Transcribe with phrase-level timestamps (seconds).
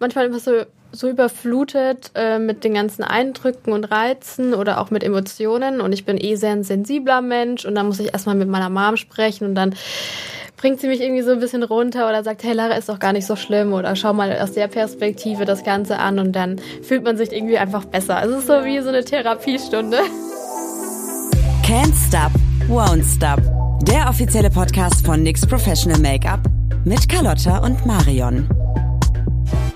[0.00, 5.04] manchmal immer so, so überflutet äh, mit den ganzen Eindrücken und Reizen oder auch mit
[5.04, 5.80] Emotionen.
[5.80, 8.70] Und ich bin eh sehr ein sensibler Mensch und dann muss ich erstmal mit meiner
[8.70, 9.74] Mom sprechen und dann
[10.56, 13.14] bringt sie mich irgendwie so ein bisschen runter oder sagt, hey Lara, ist doch gar
[13.14, 17.02] nicht so schlimm oder schau mal aus der Perspektive das Ganze an und dann fühlt
[17.02, 18.20] man sich irgendwie einfach besser.
[18.22, 19.98] Es ist so wie so eine Therapiestunde.
[21.64, 22.32] Can't Stop,
[22.68, 23.40] Won't Stop.
[23.86, 26.40] Der offizielle Podcast von NYX Professional Make-up
[26.84, 28.46] mit Carlotta und Marion.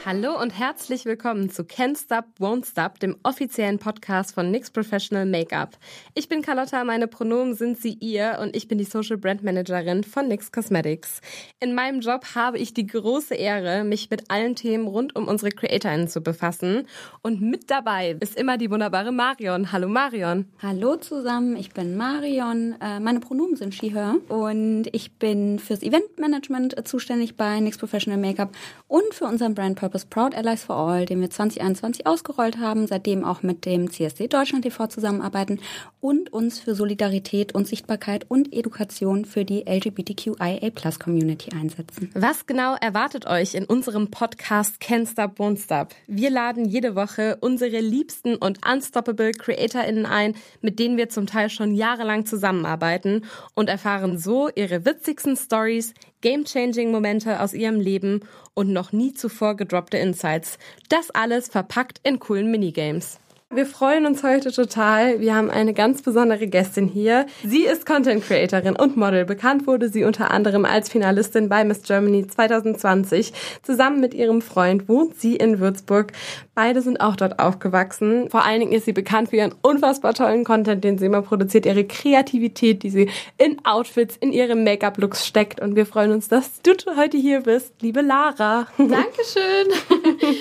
[0.06, 5.24] Hallo und herzlich willkommen zu Can't Stop, Won't Stop, dem offiziellen Podcast von NYX Professional
[5.24, 5.78] Makeup.
[6.12, 10.04] Ich bin Carlotta, meine Pronomen sind sie ihr und ich bin die Social Brand Managerin
[10.04, 11.22] von NYX Cosmetics.
[11.58, 15.50] In meinem Job habe ich die große Ehre, mich mit allen Themen rund um unsere
[15.50, 16.86] CreatorInnen zu befassen.
[17.22, 19.72] Und mit dabei ist immer die wunderbare Marion.
[19.72, 20.44] Hallo Marion.
[20.60, 22.76] Hallo zusammen, ich bin Marion.
[22.78, 28.20] Äh, meine Pronomen sind she, her und ich bin fürs Eventmanagement zuständig bei NYX Professional
[28.20, 28.50] Makeup
[28.86, 32.88] und für unseren Brand Purpose Purpose Proud Allies for All, den wir 2021 ausgerollt haben,
[32.88, 35.60] seitdem auch mit dem CSD Deutschland TV zusammenarbeiten
[36.00, 42.10] und uns für Solidarität und Sichtbarkeit und Education für die LGBTQIA Plus Community einsetzen.
[42.14, 45.94] Was genau erwartet euch in unserem Podcast Can't Stop, Won't Stop?
[46.08, 51.50] Wir laden jede Woche unsere liebsten und unstoppable CreatorInnen ein, mit denen wir zum Teil
[51.50, 58.22] schon jahrelang zusammenarbeiten und erfahren so ihre witzigsten Stories, game-changing Momente aus ihrem Leben
[58.54, 60.58] und noch nie zuvor gedroppte Insights.
[60.88, 63.18] Das alles verpackt in coolen Minigames.
[63.52, 65.20] Wir freuen uns heute total.
[65.20, 67.26] Wir haben eine ganz besondere Gästin hier.
[67.46, 69.24] Sie ist Content Creatorin und Model.
[69.24, 73.32] Bekannt wurde sie unter anderem als Finalistin bei Miss Germany 2020.
[73.62, 76.12] Zusammen mit ihrem Freund wohnt sie in Würzburg.
[76.56, 78.28] Beide sind auch dort aufgewachsen.
[78.28, 81.66] Vor allen Dingen ist sie bekannt für ihren unfassbar tollen Content, den sie immer produziert,
[81.66, 85.60] ihre Kreativität, die sie in Outfits, in ihre Make-up-Looks steckt.
[85.60, 88.66] Und wir freuen uns, dass du heute hier bist, liebe Lara.
[88.78, 89.68] Dankeschön.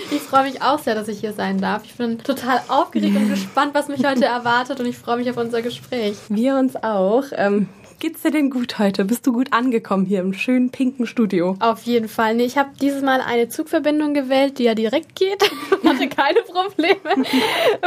[0.09, 1.83] Ich freue mich auch sehr, dass ich hier sein darf.
[1.85, 5.29] Ich bin total aufgeregt aufgeregt und gespannt, was mich heute erwartet und ich freue mich
[5.29, 6.17] auf unser Gespräch.
[6.29, 7.25] Wir uns auch.
[7.33, 7.67] Ähm,
[8.03, 9.05] geht's dir denn gut heute?
[9.05, 11.55] Bist du gut angekommen hier im schönen pinken Studio?
[11.61, 12.35] Auf jeden Fall.
[12.35, 15.41] Nee, ich habe dieses Mal eine Zugverbindung gewählt, die ja direkt geht.
[15.93, 17.27] hatte keine Probleme,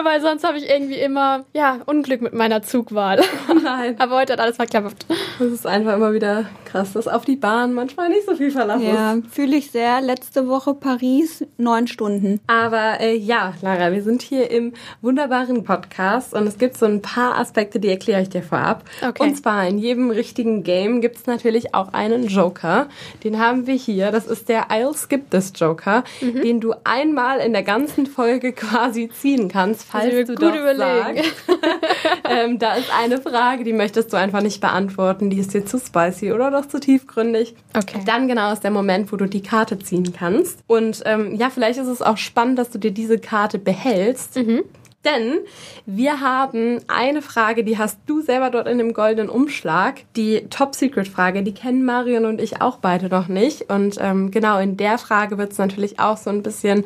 [0.03, 3.22] weil sonst habe ich irgendwie immer ja Unglück mit meiner Zugwahl.
[3.62, 3.97] Nein.
[3.99, 5.06] Aber heute hat alles verklappt.
[5.38, 8.83] Das ist einfach immer wieder krass, dass auf die Bahn manchmal nicht so viel Verlass
[8.83, 9.25] ja, ist.
[9.25, 10.00] Ja, fühle ich sehr.
[10.00, 12.41] Letzte Woche Paris, neun Stunden.
[12.47, 14.72] Aber äh, ja, Lara, wir sind hier im
[15.03, 18.84] wunderbaren Podcast und es gibt so ein paar Aspekte, die erkläre ich dir vorab.
[19.06, 19.22] Okay.
[19.22, 22.89] Und zwar in jedem richtigen Game gibt es natürlich auch einen Joker.
[23.25, 24.11] Den haben wir hier.
[24.11, 26.43] Das ist der I'll Skip This Joker, mhm.
[26.43, 31.25] den du einmal in der ganzen Folge quasi ziehen kannst, falls du gut das überlegen.
[31.25, 31.34] sagst.
[32.31, 35.31] ähm, da ist eine Frage, die möchtest du einfach nicht beantworten.
[35.31, 37.55] Die ist dir zu spicy oder doch zu tiefgründig.
[37.77, 38.00] Okay.
[38.05, 40.61] Dann genau ist der Moment, wo du die Karte ziehen kannst.
[40.66, 44.37] Und ähm, ja, vielleicht ist es auch spannend, dass du dir diese Karte behältst.
[44.37, 44.65] Mhm.
[45.06, 45.39] Denn
[45.87, 50.03] wir haben eine Frage, die hast du selber dort in dem goldenen Umschlag.
[50.17, 53.71] Die Top-Secret-Frage, die kennen Marion und ich auch beide noch nicht.
[53.71, 56.84] Und ähm, genau in der Frage wird es natürlich auch so ein bisschen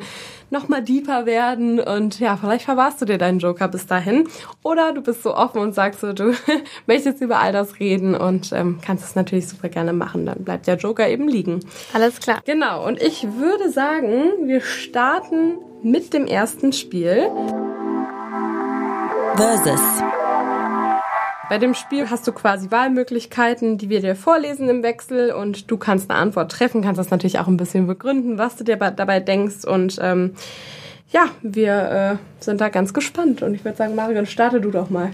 [0.51, 1.79] nochmal deeper werden.
[1.79, 4.27] Und ja, vielleicht verwahrst du dir deinen Joker bis dahin.
[4.61, 6.35] Oder du bist so offen und sagst so, du
[6.85, 10.27] möchtest über all das reden und ähm, kannst es natürlich super gerne machen.
[10.27, 11.61] Dann bleibt der Joker eben liegen.
[11.93, 12.41] Alles klar.
[12.45, 12.85] Genau.
[12.85, 17.27] Und ich würde sagen, wir starten mit dem ersten Spiel.
[19.35, 19.81] Versus.
[21.49, 25.77] Bei dem Spiel hast du quasi Wahlmöglichkeiten, die wir dir vorlesen im Wechsel und du
[25.77, 29.19] kannst eine Antwort treffen, kannst das natürlich auch ein bisschen begründen, was du dir dabei
[29.19, 30.35] denkst und ähm,
[31.11, 34.89] ja, wir äh, sind da ganz gespannt und ich würde sagen, Marion, starte du doch
[34.89, 35.11] mal.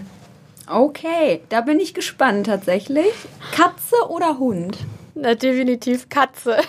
[0.70, 3.12] Okay, da bin ich gespannt tatsächlich.
[3.52, 4.78] Katze oder Hund?
[5.20, 6.58] Na, definitiv Katze.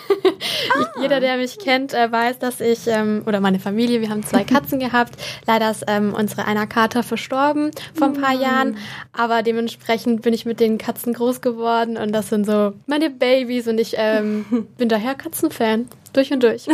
[0.75, 1.01] Ah.
[1.01, 4.43] Jeder, der mich kennt, äh, weiß, dass ich, ähm, oder meine Familie, wir haben zwei
[4.45, 5.15] Katzen gehabt.
[5.47, 8.41] Leider ist ähm, unsere einer Kater verstorben vor ein paar mm.
[8.41, 8.77] Jahren.
[9.11, 13.67] Aber dementsprechend bin ich mit den Katzen groß geworden und das sind so meine Babys
[13.67, 15.89] und ich ähm, bin daher Katzenfan.
[16.13, 16.67] Durch und durch.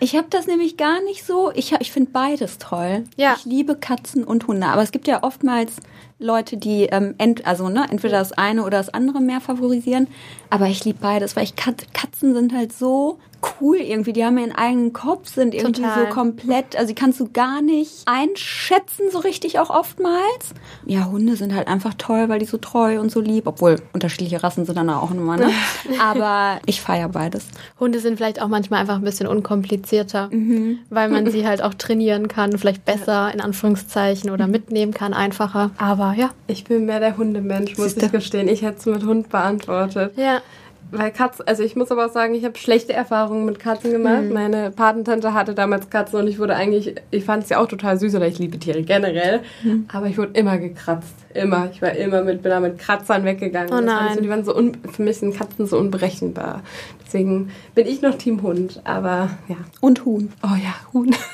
[0.00, 1.52] ich habe das nämlich gar nicht so.
[1.54, 3.04] Ich, ich finde beides toll.
[3.16, 3.34] Ja.
[3.38, 4.66] Ich liebe Katzen und Hunde.
[4.66, 5.76] Aber es gibt ja oftmals
[6.18, 10.08] Leute, die ähm, ent, also ne, entweder das eine oder das andere mehr favorisieren.
[10.48, 13.18] Aber ich liebe beides, weil ich Kat Katzen sind halt so
[13.60, 14.12] cool irgendwie.
[14.12, 16.06] Die haben ihren eigenen Kopf, sind irgendwie Total.
[16.06, 20.54] so komplett, also die kannst du gar nicht einschätzen, so richtig auch oftmals.
[20.84, 24.42] Ja, Hunde sind halt einfach toll, weil die so treu und so lieb, obwohl unterschiedliche
[24.42, 25.50] Rassen sind dann auch immer, ne?
[26.00, 27.46] Aber ich feiere beides.
[27.78, 30.78] Hunde sind vielleicht auch manchmal einfach ein bisschen unkomplizierter, mhm.
[30.90, 35.70] weil man sie halt auch trainieren kann, vielleicht besser in Anführungszeichen oder mitnehmen kann, einfacher.
[35.78, 36.30] Aber ja.
[36.46, 38.06] Ich bin mehr der Hundemensch, muss Siehste?
[38.06, 38.48] ich gestehen.
[38.48, 40.12] Ich hätte es mit Hund beantwortet.
[40.16, 40.42] Ja.
[40.90, 44.22] weil Katzen, also ich muss aber auch sagen, ich habe schlechte Erfahrungen mit Katzen gemacht.
[44.22, 44.32] Mhm.
[44.32, 48.14] Meine Patentante hatte damals Katzen und ich wurde eigentlich, ich fand sie auch total süß
[48.14, 49.86] oder ich liebe Tiere generell, mhm.
[49.92, 51.14] aber ich wurde immer gekratzt.
[51.34, 51.68] Immer.
[51.72, 53.72] Ich war immer mit, bin da mit Kratzern weggegangen.
[53.72, 54.14] Oh nein.
[54.14, 56.62] So, die waren so un, für mich sind Katzen so unberechenbar.
[57.06, 59.56] Deswegen bin ich noch Team Hund, aber ja.
[59.80, 60.32] Und Huhn.
[60.42, 61.14] Oh ja, Huhn.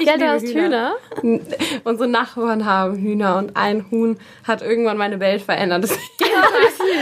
[0.00, 0.94] Ich ja, du hast Hühner.
[1.20, 1.40] Hühner.
[1.84, 5.84] Unsere Nachbarn haben Hühner und ein Huhn hat irgendwann meine Welt verändert.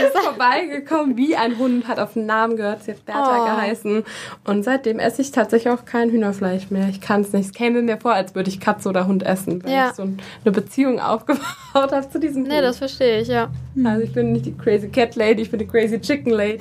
[0.03, 3.45] Ist ja, vorbeigekommen wie ein Hund, hat auf den Namen gehört, sie hat Bertha oh.
[3.45, 4.03] geheißen.
[4.45, 6.89] Und seitdem esse ich tatsächlich auch kein Hühnerfleisch mehr.
[6.89, 7.45] Ich kann es nicht.
[7.45, 9.89] Es käme mir vor, als würde ich Katze oder Hund essen, weil ja.
[9.89, 11.41] ich so eine Beziehung aufgebaut
[11.73, 13.49] habe zu diesem Nee, das verstehe ich, ja.
[13.83, 16.59] Also ich bin nicht die Crazy Cat Lady, ich bin die Crazy Chicken Lady.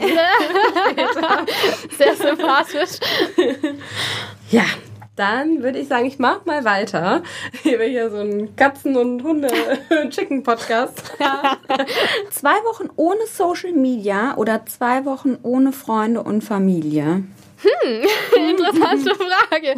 [1.96, 2.98] Sehr sympathisch.
[4.50, 4.64] ja,
[5.16, 7.22] dann würde ich sagen, ich mache mal weiter.
[7.62, 11.12] Hier wäre hier so ein Katzen- und Hunde-Chicken-Podcast.
[11.20, 11.58] Ja.
[12.30, 17.24] zwei Wochen ohne Social Media oder zwei Wochen ohne Freunde und Familie?
[17.62, 19.76] Hm, interessante Frage.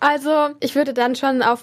[0.00, 1.60] Also, ich würde dann schon auf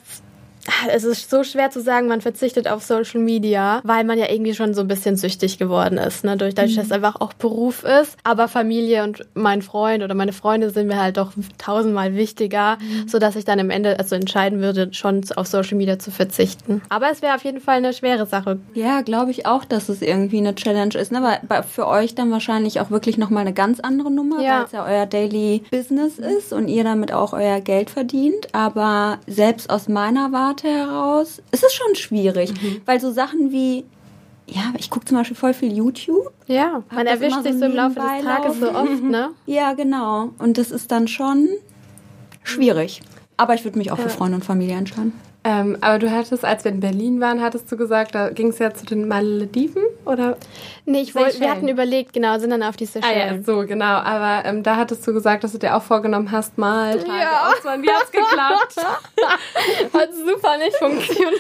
[0.90, 4.54] es ist so schwer zu sagen, man verzichtet auf Social Media, weil man ja irgendwie
[4.54, 6.38] schon so ein bisschen süchtig geworden ist, ne?
[6.38, 6.78] Durch, dadurch, mhm.
[6.78, 8.18] dass es einfach auch Beruf ist.
[8.24, 13.08] Aber Familie und mein Freund oder meine Freunde sind mir halt doch tausendmal wichtiger, mhm.
[13.08, 16.82] so ich dann am Ende also entscheiden würde, schon auf Social Media zu verzichten.
[16.90, 18.60] Aber es wäre auf jeden Fall eine schwere Sache.
[18.74, 21.40] Ja, glaube ich auch, dass es irgendwie eine Challenge ist, ne?
[21.48, 24.60] Weil für euch dann wahrscheinlich auch wirklich nochmal eine ganz andere Nummer, ja.
[24.60, 28.54] weil es ja euer Daily Business ist und ihr damit auch euer Geld verdient.
[28.54, 32.82] Aber selbst aus meiner Warte Warte heraus, es ist schon schwierig, mhm.
[32.86, 33.86] weil so Sachen wie
[34.50, 36.32] ja, ich gucke zum Beispiel voll viel YouTube.
[36.48, 39.32] Ja, man erwischt sich so im Laufe des Tages so oft, ne?
[39.46, 40.30] Ja, genau.
[40.40, 41.50] Und das ist dann schon
[42.44, 43.02] schwierig.
[43.36, 44.06] Aber ich würde mich auch ja.
[44.06, 45.12] für Freunde und Familie entscheiden.
[45.48, 48.60] Ähm, aber du hattest, als wir in Berlin waren, hattest du gesagt, da ging es
[48.60, 50.36] ja zu den Malediven, oder?
[50.84, 53.30] Nee, ich wollte, wir hatten überlegt, genau, sind dann auf die Seychellen.
[53.30, 53.86] Ah ja, so, genau.
[53.86, 57.50] Aber ähm, da hattest du gesagt, dass du dir auch vorgenommen hast, mal Tage ja.
[57.50, 57.84] auszuwandern.
[57.84, 58.76] Wie hat's geklappt?
[59.94, 61.38] Hat super nicht funktioniert.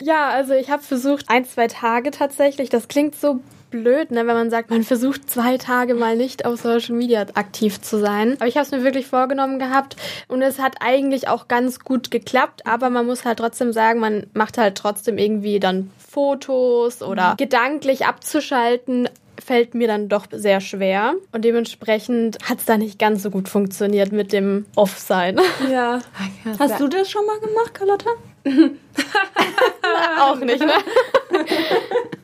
[0.00, 2.70] Ja, also ich habe versucht, ein, zwei Tage tatsächlich.
[2.70, 3.40] Das klingt so
[3.82, 7.80] blöd, ne, wenn man sagt, man versucht zwei Tage mal nicht auf Social Media aktiv
[7.80, 8.34] zu sein.
[8.34, 9.96] Aber ich habe es mir wirklich vorgenommen gehabt
[10.28, 14.26] und es hat eigentlich auch ganz gut geklappt, aber man muss halt trotzdem sagen, man
[14.32, 17.36] macht halt trotzdem irgendwie dann Fotos oder mhm.
[17.38, 19.08] gedanklich abzuschalten
[19.44, 21.14] fällt mir dann doch sehr schwer.
[21.32, 25.40] Und dementsprechend hat es da nicht ganz so gut funktioniert mit dem Off-Sein.
[25.70, 25.98] Ja.
[26.58, 28.10] Hast du das schon mal gemacht, Carlotta?
[30.20, 30.72] auch nicht, ne?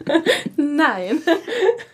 [0.56, 1.22] Nein.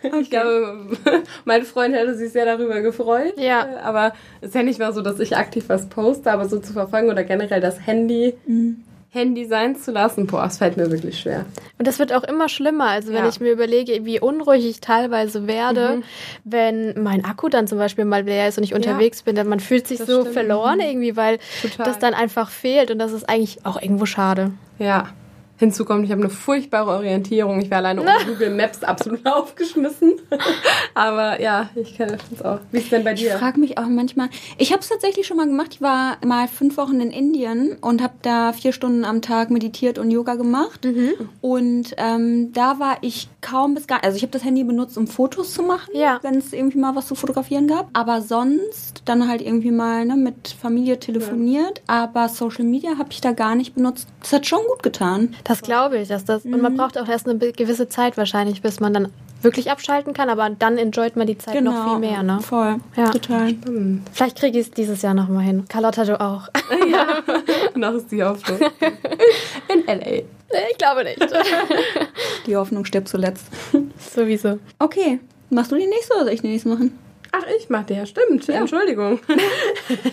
[0.03, 0.21] Okay.
[0.21, 0.97] Ich glaube,
[1.45, 3.35] mein Freund hätte sich sehr darüber gefreut.
[3.39, 3.79] Ja.
[3.83, 6.73] Aber es ist ja nicht mal so, dass ich aktiv was poste, aber so zu
[6.73, 8.35] verfolgen oder generell das Handy.
[8.47, 8.85] Mhm.
[9.11, 11.47] Handy sein zu lassen, boah, es fällt mir wirklich schwer.
[11.79, 12.89] Und das wird auch immer schlimmer.
[12.89, 13.29] Also wenn ja.
[13.29, 16.03] ich mir überlege, wie unruhig ich teilweise werde, mhm.
[16.45, 19.25] wenn mein Akku dann zum Beispiel mal leer ist und ich unterwegs ja.
[19.27, 20.35] bin, dann man fühlt sich das so stimmt.
[20.35, 21.87] verloren irgendwie, weil Total.
[21.87, 24.53] das dann einfach fehlt und das ist eigentlich auch irgendwo schade.
[24.79, 25.09] Ja.
[25.59, 27.61] Hinzu kommt, ich habe eine furchtbare Orientierung.
[27.61, 30.15] Ich wäre alleine ohne Google Maps absolut aufgeschmissen.
[30.95, 32.59] Aber ja, ich kenne das auch.
[32.71, 33.33] Wie ist es denn bei dir?
[33.33, 34.29] Ich frage mich auch manchmal.
[34.59, 35.69] Ich habe es tatsächlich schon mal gemacht.
[35.73, 39.99] Ich war mal fünf Wochen in Indien und habe da vier Stunden am Tag meditiert
[39.99, 40.85] und Yoga gemacht.
[40.85, 41.15] Mhm.
[41.41, 44.05] Und ähm, da war ich kaum bis gar.
[44.05, 46.19] Also ich habe das Handy benutzt, um Fotos zu machen, ja.
[46.23, 47.89] wenn es irgendwie mal was zu fotografieren gab.
[47.95, 51.83] Aber sonst dann halt irgendwie mal ne, mit Familie telefoniert.
[51.89, 52.03] Ja.
[52.05, 54.09] Aber Social Media habe ich da gar nicht benutzt.
[54.21, 55.35] Das hat schon gut getan.
[55.47, 56.45] Das glaube ich, dass das.
[56.45, 56.55] Mhm.
[56.55, 56.77] Und man mhm.
[56.79, 59.13] braucht auch erst eine gewisse Zeit wahrscheinlich, bis man dann
[59.43, 61.73] wirklich abschalten kann, aber dann enjoyt man die Zeit genau.
[61.73, 62.41] noch viel mehr, ne?
[62.41, 62.81] Voll.
[62.97, 63.11] Ja.
[63.11, 63.51] Total.
[63.51, 64.09] Stimmt.
[64.13, 65.65] Vielleicht kriege ich es dieses Jahr nochmal hin.
[65.69, 66.49] Carlotta, du auch.
[66.91, 67.23] ja.
[67.77, 68.59] noch ist die Hoffnung.
[69.73, 70.23] In L.A.
[70.71, 71.19] Ich glaube nicht.
[72.47, 73.47] Die Hoffnung stirbt zuletzt.
[73.99, 74.59] Sowieso.
[74.79, 75.21] Okay.
[75.51, 76.99] Machst du die nächste oder soll ich die nächste machen?
[77.37, 78.47] Ach, ich mach der, stimmt.
[78.47, 78.61] Ja.
[78.61, 79.21] Entschuldigung.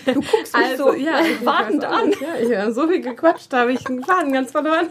[0.05, 2.11] Du guckst mich also, so ja, wartend an.
[2.11, 4.89] Ja, ich habe so viel gequatscht, da habe ich den Faden ganz verloren.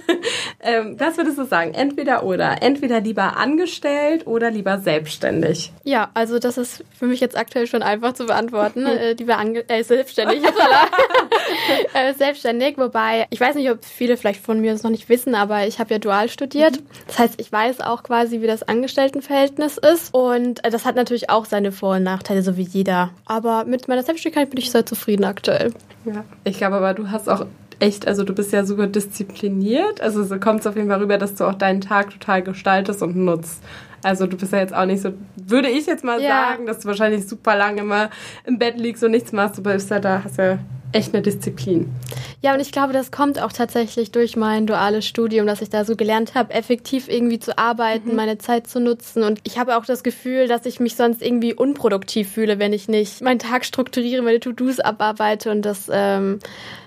[0.64, 1.74] Ähm, was würdest du sagen?
[1.74, 2.62] Entweder oder.
[2.62, 5.72] Entweder lieber angestellt oder lieber selbstständig?
[5.84, 8.86] Ja, also das ist für mich jetzt aktuell schon einfach zu beantworten.
[8.86, 10.42] äh, lieber ange äh, selbstständig.
[11.94, 15.34] äh, selbstständig, wobei ich weiß nicht, ob viele vielleicht von mir das noch nicht wissen,
[15.34, 16.80] aber ich habe ja dual studiert.
[16.80, 16.86] Mhm.
[17.08, 20.14] Das heißt, ich weiß auch quasi, wie das Angestelltenverhältnis ist.
[20.14, 22.21] Und äh, das hat natürlich auch seine Vor- und Nachteile.
[22.22, 23.10] Nachteile, so wie jeder.
[23.26, 25.72] Aber mit meiner Selbstständigkeit bin ich sehr zufrieden aktuell.
[26.04, 27.46] Ja, ich glaube aber, du hast auch
[27.80, 30.00] echt, also du bist ja super diszipliniert.
[30.00, 33.02] Also so kommt es auf jeden Fall rüber, dass du auch deinen Tag total gestaltest
[33.02, 33.60] und nutzt.
[34.02, 36.28] Also du bist ja jetzt auch nicht so, würde ich jetzt mal ja.
[36.28, 38.10] sagen, dass du wahrscheinlich super lange immer
[38.44, 39.58] im Bett liegst und nichts machst.
[39.58, 40.58] Du bist ja da, hast ja
[40.92, 41.90] echt eine Disziplin.
[42.40, 45.84] Ja, und ich glaube, das kommt auch tatsächlich durch mein duales Studium, dass ich da
[45.84, 48.16] so gelernt habe, effektiv irgendwie zu arbeiten, mhm.
[48.16, 49.22] meine Zeit zu nutzen.
[49.22, 52.88] Und ich habe auch das Gefühl, dass ich mich sonst irgendwie unproduktiv fühle, wenn ich
[52.88, 55.50] nicht meinen Tag strukturiere, meine To-Dos abarbeite.
[55.50, 56.40] Und das, ähm,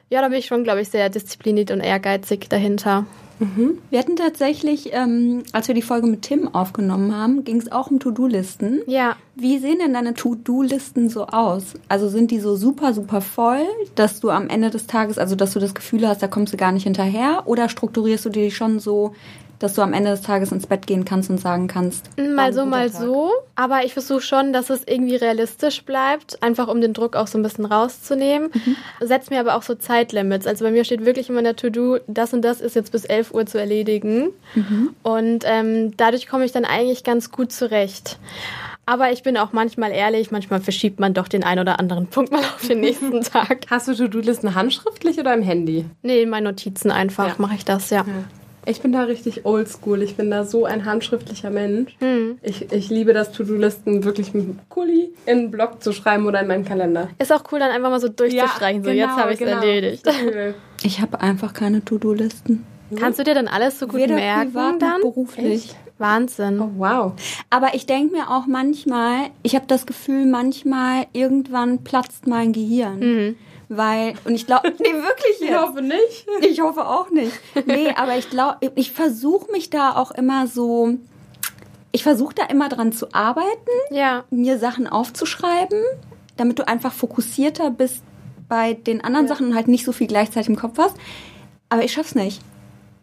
[0.10, 3.06] ja, da bin ich schon, glaube ich, sehr diszipliniert und ehrgeizig dahinter.
[3.40, 3.80] Mhm.
[3.90, 7.92] Wir hatten tatsächlich, ähm, als wir die Folge mit Tim aufgenommen haben, ging es auch
[7.92, 8.82] um To-Do-Listen.
[8.88, 9.16] Ja.
[9.36, 11.74] Wie sehen denn deine To-Do-Listen so aus?
[11.90, 13.66] Also sind die so super, super voll,
[13.96, 16.58] dass du am Ende des Tages, also dass du das Gefühl hast, da kommst du
[16.58, 17.44] gar nicht hinterher?
[17.46, 19.14] Oder strukturierst du die schon so,
[19.60, 22.10] dass du am Ende des Tages ins Bett gehen kannst und sagen kannst.
[22.18, 23.02] Mal so, mal Tag.
[23.02, 23.32] so.
[23.56, 27.38] Aber ich versuche schon, dass es irgendwie realistisch bleibt, einfach um den Druck auch so
[27.38, 28.50] ein bisschen rauszunehmen.
[28.54, 28.76] Mhm.
[29.00, 30.48] Setz mir aber auch so Zeitlimits.
[30.48, 33.06] Also bei mir steht wirklich immer in der To-Do, das und das ist jetzt bis
[33.06, 34.30] 11 Uhr zu erledigen.
[34.56, 34.96] Mhm.
[35.04, 38.20] Und ähm, dadurch komme ich dann eigentlich ganz gut zurecht.
[38.88, 42.32] Aber ich bin auch manchmal ehrlich, manchmal verschiebt man doch den einen oder anderen Punkt
[42.32, 43.66] mal auf den nächsten Tag.
[43.70, 45.86] Hast du To-Do-Listen handschriftlich oder im Handy?
[46.04, 47.36] Nee, in meinen Notizen einfach ja.
[47.40, 48.06] mache ich das, ja.
[48.06, 48.24] ja.
[48.66, 50.02] Ich bin da richtig oldschool.
[50.02, 51.96] Ich bin da so ein handschriftlicher Mensch.
[52.00, 52.40] Mhm.
[52.42, 56.42] Ich, ich liebe das, To-Do-Listen wirklich mit einem Kuli in einen Blog zu schreiben oder
[56.42, 57.10] in meinen Kalender.
[57.20, 58.84] Ist auch cool, dann einfach mal so durchzustreichen.
[58.84, 59.62] Ja, so, jetzt genau, habe ich es genau.
[59.62, 60.04] erledigt.
[60.84, 62.64] Ich habe einfach keine To-Do-Listen.
[63.00, 65.02] Kannst du dir dann alles so gut Weder merken privat dann?
[65.02, 65.70] beruflich.
[65.70, 65.76] Echt?
[65.98, 66.60] Wahnsinn.
[66.60, 67.14] Oh, wow.
[67.50, 73.00] Aber ich denke mir auch manchmal, ich habe das Gefühl, manchmal irgendwann platzt mein Gehirn.
[73.00, 73.36] Mhm.
[73.70, 75.42] Weil, und ich glaube, nee, wirklich jetzt.
[75.50, 76.28] Ich hoffe nicht.
[76.42, 77.34] Ich hoffe auch nicht.
[77.66, 80.98] Nee, aber ich glaube, ich versuche mich da auch immer so,
[81.92, 84.24] ich versuche da immer dran zu arbeiten, ja.
[84.30, 85.82] mir Sachen aufzuschreiben,
[86.38, 88.04] damit du einfach fokussierter bist
[88.48, 89.34] bei den anderen ja.
[89.34, 90.96] Sachen und halt nicht so viel gleichzeitig im Kopf hast.
[91.70, 92.42] Aber ich schaff's nicht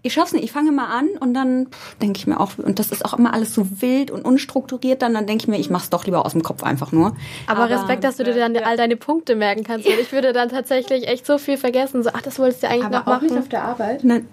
[0.03, 0.45] ich schaff's nicht.
[0.45, 1.69] Ich fange mal an und dann
[2.01, 5.15] denke ich mir auch, und das ist auch immer alles so wild und unstrukturiert, dann,
[5.15, 7.17] dann denke ich mir, ich mach's doch lieber aus dem Kopf einfach nur.
[7.47, 8.63] Aber, Aber Respekt, dass du dir dann ja.
[8.63, 9.87] all deine Punkte merken kannst.
[9.87, 9.95] Ja.
[10.01, 12.03] Ich würde dann tatsächlich echt so viel vergessen.
[12.03, 13.15] So, ach, das wolltest du eigentlich Aber noch machen.
[13.15, 14.05] Aber auch nicht auf der Arbeit?
[14.05, 14.29] Nein.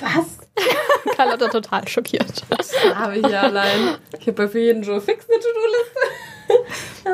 [0.00, 0.38] Was?
[1.16, 2.42] Carlotta total schockiert.
[2.50, 3.96] Das habe ich ja allein.
[4.20, 5.38] Ich habe für jeden Joe fix eine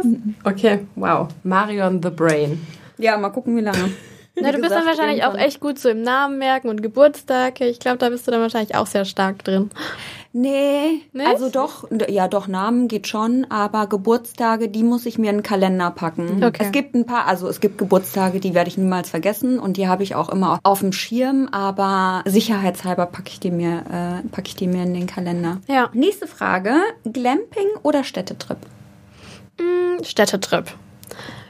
[0.02, 0.34] To-Do-Liste.
[0.44, 1.28] okay, wow.
[1.44, 2.66] Marion the Brain.
[2.98, 3.92] Ja, mal gucken, wie lange.
[4.36, 7.66] Na, du bist dann wahrscheinlich auch echt gut so im Namen merken und Geburtstage.
[7.66, 9.70] Ich glaube, da bist du dann wahrscheinlich auch sehr stark drin.
[10.32, 11.26] Nee, Nicht?
[11.26, 15.42] also doch, ja doch, Namen geht schon, aber Geburtstage, die muss ich mir in den
[15.42, 16.44] Kalender packen.
[16.44, 16.62] Okay.
[16.66, 19.88] Es gibt ein paar, also es gibt Geburtstage, die werde ich niemals vergessen und die
[19.88, 24.46] habe ich auch immer auf dem Schirm, aber sicherheitshalber packe ich die mir, äh, packe
[24.46, 25.58] ich die mir in den Kalender.
[25.66, 25.90] Ja.
[25.94, 28.58] Nächste Frage, Glamping oder Städtetrip?
[29.58, 30.72] Mm, Städtetrip.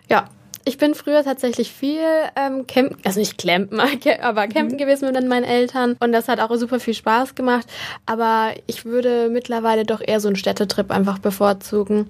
[0.08, 0.24] Ja,
[0.64, 2.04] ich bin früher tatsächlich viel
[2.36, 3.80] ähm, campen, also nicht campen,
[4.20, 4.78] aber campen mhm.
[4.78, 7.66] gewesen mit meinen Eltern und das hat auch super viel Spaß gemacht.
[8.06, 12.08] Aber ich würde mittlerweile doch eher so einen Städtetrip einfach bevorzugen.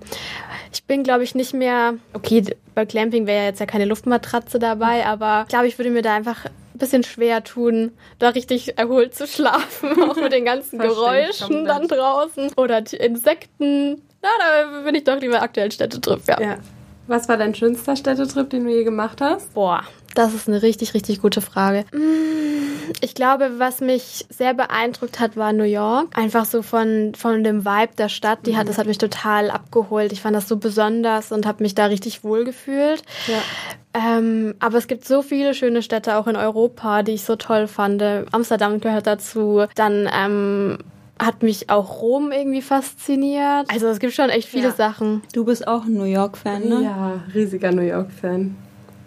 [0.72, 4.58] Ich bin, glaube ich, nicht mehr, okay, bei Camping wäre ja jetzt ja keine Luftmatratze
[4.58, 8.78] dabei, aber ich glaube, ich würde mir da einfach ein bisschen schwer tun, da richtig
[8.78, 14.02] erholt zu schlafen, auch mit den ganzen Geräuschen dann draußen oder Insekten.
[14.22, 16.40] Na, da bin ich doch lieber aktuell Städtetrip, ja.
[16.40, 16.58] ja.
[17.10, 19.52] Was war dein schönster Städtetrip, den du je gemacht hast?
[19.52, 19.82] Boah,
[20.14, 21.84] das ist eine richtig, richtig gute Frage.
[21.90, 26.16] Mm, ich glaube, was mich sehr beeindruckt hat, war New York.
[26.16, 28.46] Einfach so von, von dem Vibe der Stadt.
[28.46, 30.12] Die hat, das hat mich total abgeholt.
[30.12, 33.02] Ich fand das so besonders und habe mich da richtig wohl gefühlt.
[33.26, 33.42] Ja.
[33.92, 37.66] Ähm, aber es gibt so viele schöne Städte auch in Europa, die ich so toll
[37.66, 38.00] fand.
[38.30, 39.64] Amsterdam gehört dazu.
[39.74, 40.78] Dann ähm,
[41.20, 43.66] hat mich auch Rom irgendwie fasziniert.
[43.70, 44.72] Also es gibt schon echt viele ja.
[44.72, 45.22] Sachen.
[45.32, 46.82] Du bist auch ein New York-Fan, ne?
[46.82, 48.56] Ja, riesiger New York-Fan.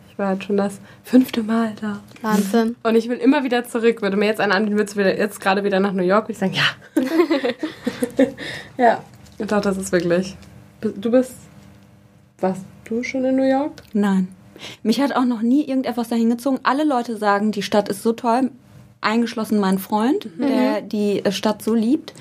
[0.09, 1.99] Ich war halt schon das fünfte Mal da.
[2.21, 2.75] Wahnsinn.
[2.83, 4.03] Und ich will immer wieder zurück.
[4.03, 6.25] Würde mir jetzt einer anbieten, würdest du jetzt gerade wieder nach New York?
[6.27, 8.27] Würde ich sagen, ja.
[8.77, 9.03] ja,
[9.39, 10.37] doch, das ist wirklich.
[10.81, 11.33] Du bist.
[12.39, 13.71] Warst du schon in New York?
[13.93, 14.27] Nein.
[14.83, 16.59] Mich hat auch noch nie irgendetwas dahin gezogen.
[16.61, 18.51] Alle Leute sagen, die Stadt ist so toll
[19.03, 20.47] eingeschlossen mein Freund, mhm.
[20.47, 22.13] der die Stadt so liebt.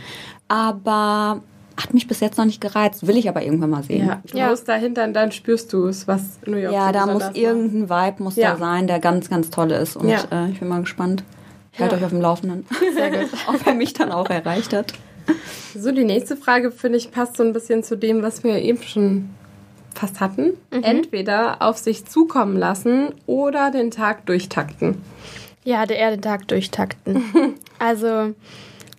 [0.48, 1.42] Aber
[1.76, 4.06] hat mich bis jetzt noch nicht gereizt, will ich aber irgendwann mal sehen.
[4.06, 4.50] Ja, du ja.
[4.50, 8.22] musst dahinter und dann spürst du es, was New York Ja, da muss irgendein Vibe
[8.22, 8.52] muss ja.
[8.52, 9.96] da sein, der ganz, ganz toll ist.
[9.96, 10.22] Und ja.
[10.30, 11.24] äh, ich bin mal gespannt.
[11.72, 12.66] Ich halte euch auf dem Laufenden.
[12.94, 13.30] Sehr gut.
[13.46, 14.92] Ob er mich dann auch erreicht hat.
[15.74, 18.82] So, die nächste Frage, finde ich, passt so ein bisschen zu dem, was wir eben
[18.82, 19.30] schon
[19.94, 20.52] fast hatten.
[20.70, 20.82] Mhm.
[20.82, 25.00] Entweder auf sich zukommen lassen oder den Tag durchtakten.
[25.64, 27.22] Ja, der eher den Tag durchtakten.
[27.78, 28.34] also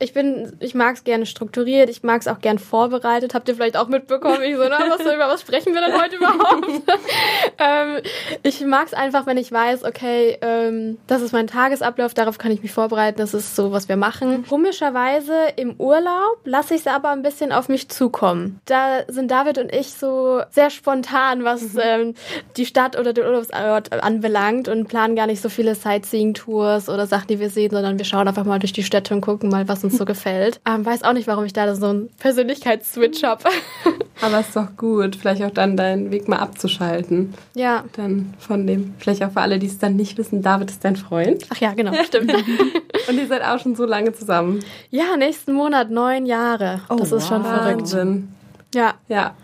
[0.03, 3.33] ich bin, ich mag es gerne strukturiert, ich mag es auch gern vorbereitet.
[3.33, 4.41] Habt ihr vielleicht auch mitbekommen?
[4.43, 6.65] Ich so, na, was, über was sprechen wir denn heute überhaupt?
[7.57, 8.01] ähm,
[8.43, 12.51] ich mag es einfach, wenn ich weiß, okay, ähm, das ist mein Tagesablauf, darauf kann
[12.51, 14.45] ich mich vorbereiten, das ist so, was wir machen.
[14.47, 18.59] Komischerweise im Urlaub lasse ich es aber ein bisschen auf mich zukommen.
[18.65, 21.79] Da sind David und ich so sehr spontan, was mhm.
[21.81, 22.13] ähm,
[22.57, 27.27] die Stadt oder den Urlaubsort anbelangt und planen gar nicht so viele Sightseeing-Tours oder Sachen,
[27.27, 29.83] die wir sehen, sondern wir schauen einfach mal durch die Städte und gucken mal, was
[29.83, 30.59] uns so gefällt.
[30.67, 33.43] Ähm, weiß auch nicht, warum ich da so einen Persönlichkeitsswitch habe.
[34.21, 37.33] Aber ist doch gut, vielleicht auch dann deinen Weg mal abzuschalten.
[37.55, 37.83] Ja.
[37.95, 40.95] Dann von dem, vielleicht auch für alle, die es dann nicht wissen, David ist dein
[40.95, 41.45] Freund.
[41.49, 42.33] Ach ja, genau, stimmt.
[43.07, 44.59] und ihr seid auch schon so lange zusammen.
[44.89, 46.81] Ja, nächsten Monat neun Jahre.
[46.89, 47.29] Oh, das ist wow.
[47.29, 47.81] schon verrückt.
[47.81, 48.29] Wahnsinn.
[48.73, 48.95] Ja.
[49.07, 49.35] Ja.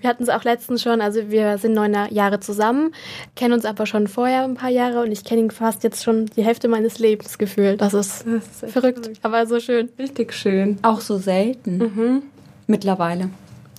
[0.00, 2.92] Wir hatten es auch letztens schon, also wir sind neun Jahre zusammen,
[3.36, 6.26] kennen uns aber schon vorher ein paar Jahre und ich kenne ihn fast jetzt schon
[6.26, 7.80] die Hälfte meines Lebens gefühlt.
[7.80, 9.88] Das ist, das ist verrückt, verrückt, aber so schön.
[9.98, 10.78] Richtig schön.
[10.82, 11.78] Auch so selten.
[11.78, 12.22] Mhm.
[12.66, 13.30] Mittlerweile.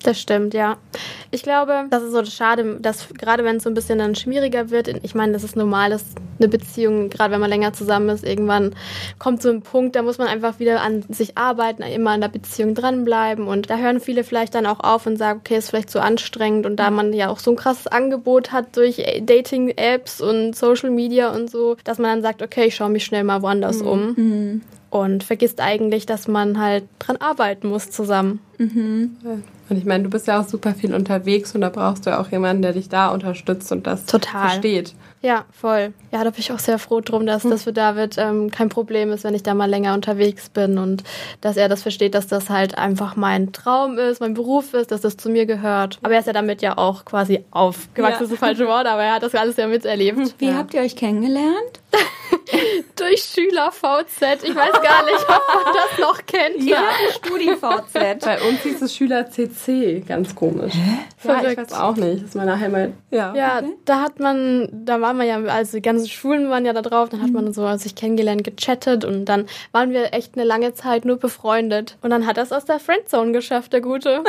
[0.06, 0.78] Das stimmt, ja.
[1.32, 4.70] Ich glaube, das ist so schade, dass gerade wenn es so ein bisschen dann schwieriger
[4.70, 6.06] wird, ich meine, das ist normal, dass
[6.38, 8.76] eine Beziehung, gerade wenn man länger zusammen ist, irgendwann
[9.18, 12.28] kommt so ein Punkt, da muss man einfach wieder an sich arbeiten, immer an der
[12.28, 15.90] Beziehung dranbleiben und da hören viele vielleicht dann auch auf und sagen, okay, ist vielleicht
[15.90, 20.56] zu anstrengend und da man ja auch so ein krasses Angebot hat durch Dating-Apps und
[20.56, 23.82] Social Media und so, dass man dann sagt, okay, ich schaue mich schnell mal woanders
[23.82, 23.88] mhm.
[23.88, 24.14] um.
[24.16, 28.40] Mhm und vergisst eigentlich, dass man halt dran arbeiten muss zusammen.
[28.58, 29.18] Mhm.
[29.70, 32.20] Und ich meine, du bist ja auch super viel unterwegs und da brauchst du ja
[32.20, 34.50] auch jemanden, der dich da unterstützt und das Total.
[34.50, 34.94] versteht.
[35.22, 35.92] Ja, voll.
[36.12, 39.12] Ja, da bin ich auch sehr froh drum, dass das für David ähm, kein Problem
[39.12, 41.04] ist, wenn ich da mal länger unterwegs bin und
[41.42, 45.02] dass er das versteht, dass das halt einfach mein Traum ist, mein Beruf ist, dass
[45.02, 45.98] das zu mir gehört.
[46.04, 48.24] Aber er ist ja damit ja auch quasi aufgewachsen, ja.
[48.24, 50.36] ist das falsche Wort, aber er hat das alles ja miterlebt.
[50.38, 50.54] Wie ja.
[50.54, 51.82] habt ihr euch kennengelernt?
[52.96, 54.44] Durch Schüler VZ.
[54.44, 56.64] Ich weiß gar nicht, ob man das noch kennt.
[56.64, 56.84] Ja,
[57.16, 58.24] Studi VZ.
[58.24, 60.04] Bei uns hieß es Schüler CC.
[60.08, 60.74] Ganz komisch.
[60.74, 61.28] Hä?
[61.28, 62.22] Ja, ich weiß auch nicht.
[62.22, 62.92] Das ist meine Heimat.
[63.12, 63.74] Ja, ja okay.
[63.86, 67.10] da hat man, da waren wir ja, also die ganzen Schulen waren ja da drauf,
[67.10, 71.06] dann hat man so sich kennengelernt, gechattet und dann waren wir echt eine lange Zeit
[71.06, 71.98] nur befreundet.
[72.02, 74.24] Und dann hat er es aus der Friendzone geschafft, der Gute.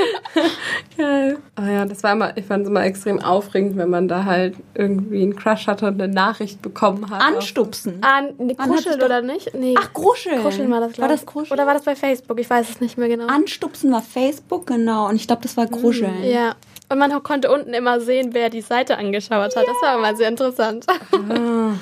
[0.96, 1.38] Geil.
[1.54, 4.56] Ah ja, das war immer, ich fand es immer extrem aufregend, wenn man da halt
[4.74, 6.69] irgendwie einen Crush hatte und eine Nachricht bekommen
[7.10, 7.22] hat.
[7.22, 8.02] Anstupsen.
[8.02, 9.54] An, ne, Kuscheln oder nicht?
[9.54, 9.74] Nee.
[9.78, 10.42] Ach, Kuscheln.
[10.42, 11.52] Kuscheln war das, War das Kuscheln?
[11.52, 12.38] Oder war das bei Facebook?
[12.40, 13.26] Ich weiß es nicht mehr genau.
[13.26, 15.08] Anstupsen war Facebook, genau.
[15.08, 16.24] Und ich glaube, das war Kuscheln.
[16.24, 16.54] Ja.
[16.88, 19.56] Und man konnte unten immer sehen, wer die Seite angeschaut hat.
[19.56, 19.62] Ja.
[19.62, 20.86] Das war immer sehr interessant.
[20.88, 21.72] Ah.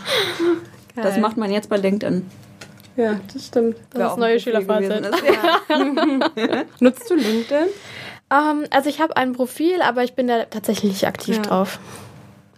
[1.02, 2.28] das macht man jetzt bei LinkedIn.
[2.96, 3.76] Ja, das stimmt.
[3.90, 5.04] Das, ist neue Schülerfreizeit.
[5.24, 6.64] Ja.
[6.80, 7.68] Nutzt du LinkedIn?
[8.30, 11.42] Um, ähm, also ich habe ein Profil, aber ich bin da tatsächlich nicht aktiv ja.
[11.42, 11.78] drauf.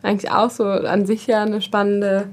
[0.03, 2.29] Eigentlich auch so an sich ja eine spannende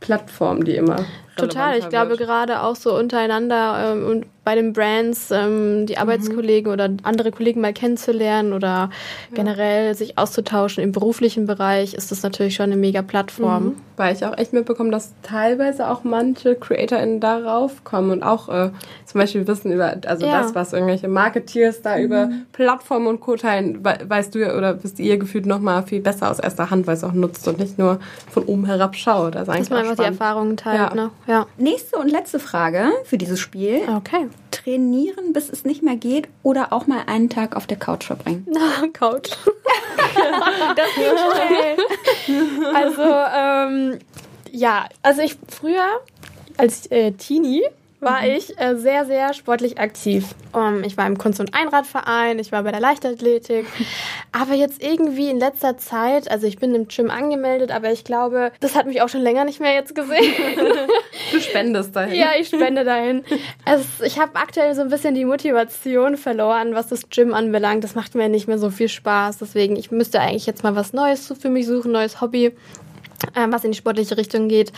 [0.00, 1.04] Plattform, die immer.
[1.36, 6.00] Total, ich glaube gerade auch so untereinander ähm, und bei den Brands ähm, die mhm.
[6.00, 6.72] Arbeitskollegen mhm.
[6.74, 8.90] oder andere Kollegen mal kennenzulernen oder ja.
[9.32, 13.64] generell sich auszutauschen im beruflichen Bereich, ist das natürlich schon eine mega Plattform.
[13.64, 13.76] Mhm.
[13.96, 18.70] Weil ich auch echt mitbekomme, dass teilweise auch manche CreatorInnen darauf kommen und auch äh,
[19.06, 20.42] zum Beispiel wissen über, also ja.
[20.42, 22.04] das, was irgendwelche Marketeers da mhm.
[22.04, 23.36] über Plattformen und Co.
[23.36, 27.04] teilen, weißt du oder wisst ihr gefühlt nochmal viel besser aus erster Hand, weil es
[27.04, 29.36] auch nutzt und nicht nur von oben herab schaut.
[29.36, 30.94] Das ist Dass man einfach die Erfahrungen teilt, ja.
[30.94, 31.10] ne?
[31.26, 31.46] Ja.
[31.56, 33.82] Nächste und letzte Frage für dieses Spiel.
[33.96, 34.26] Okay.
[34.50, 38.46] Trainieren, bis es nicht mehr geht oder auch mal einen Tag auf der Couch verbringen?
[38.50, 39.30] Na, Couch.
[40.76, 42.74] das geht schnell.
[42.74, 43.98] Also, ähm,
[44.50, 46.00] ja, also ich früher
[46.56, 47.64] als äh, Teenie
[48.04, 48.30] war mhm.
[48.36, 50.34] ich äh, sehr, sehr sportlich aktiv.
[50.52, 53.66] Um, ich war im Kunst- und Einradverein, ich war bei der Leichtathletik.
[54.32, 58.52] aber jetzt irgendwie in letzter Zeit, also ich bin im Gym angemeldet, aber ich glaube,
[58.60, 60.32] das hat mich auch schon länger nicht mehr jetzt gesehen.
[61.32, 62.20] du spendest dahin.
[62.20, 63.24] Ja, ich spende dahin.
[63.64, 67.84] Es, ich habe aktuell so ein bisschen die Motivation verloren, was das Gym anbelangt.
[67.84, 69.38] Das macht mir nicht mehr so viel Spaß.
[69.38, 72.83] Deswegen, ich müsste eigentlich jetzt mal was Neues für mich suchen, neues Hobby ähm,
[73.34, 74.72] was in die sportliche Richtung geht.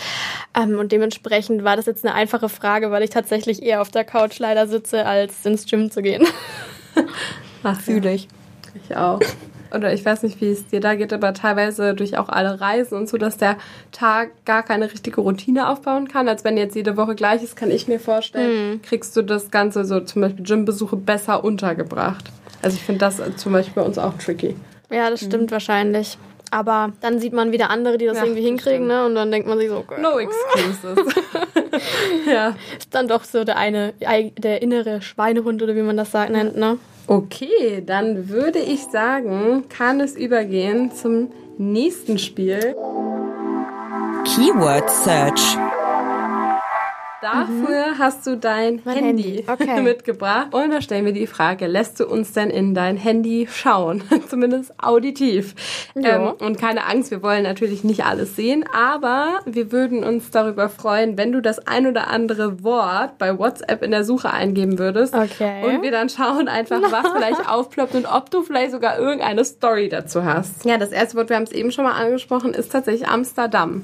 [0.55, 4.05] Ähm, und dementsprechend war das jetzt eine einfache Frage, weil ich tatsächlich eher auf der
[4.05, 6.27] Couch leider sitze, als ins Gym zu gehen.
[7.63, 8.29] Ach, fühle ich.
[8.89, 9.21] Ich auch.
[9.75, 12.97] Oder ich weiß nicht, wie es dir da geht, aber teilweise durch auch alle Reisen
[12.97, 13.57] und so, dass der
[13.91, 16.29] Tag gar keine richtige Routine aufbauen kann.
[16.29, 18.83] Als wenn jetzt jede Woche gleich ist, kann ich mir vorstellen, mhm.
[18.83, 22.31] kriegst du das Ganze so zum Beispiel Gymbesuche besser untergebracht.
[22.63, 24.57] Also ich finde das zum Beispiel bei uns auch tricky.
[24.91, 25.51] Ja, das stimmt mhm.
[25.51, 26.17] wahrscheinlich.
[26.51, 29.05] Aber dann sieht man wieder andere, die das ja, irgendwie hinkriegen, ne?
[29.05, 30.01] Und dann denkt man sich so, okay.
[30.01, 31.15] no excuses.
[32.27, 32.55] ja.
[32.79, 36.57] Ist dann doch so der eine, der innere Schweinehund oder wie man das sagt, nennt,
[36.57, 36.79] ne?
[37.09, 42.75] Okay, dann würde ich sagen, kann es übergehen zum nächsten Spiel.
[44.25, 45.57] Keyword Search.
[47.27, 47.99] Dafür mhm.
[47.99, 49.45] hast du dein mein Handy, Handy.
[49.57, 49.81] Okay.
[49.81, 50.55] mitgebracht.
[50.55, 54.03] Und da stellen wir die Frage, lässt du uns denn in dein Handy schauen?
[54.29, 55.55] Zumindest auditiv.
[55.97, 60.69] Ähm, und keine Angst, wir wollen natürlich nicht alles sehen, aber wir würden uns darüber
[60.69, 65.15] freuen, wenn du das ein oder andere Wort bei WhatsApp in der Suche eingeben würdest.
[65.15, 65.65] Okay.
[65.65, 69.89] Und wir dann schauen einfach, was vielleicht aufploppt und ob du vielleicht sogar irgendeine Story
[69.89, 70.65] dazu hast.
[70.65, 73.83] Ja, das erste Wort, wir haben es eben schon mal angesprochen, ist tatsächlich Amsterdam.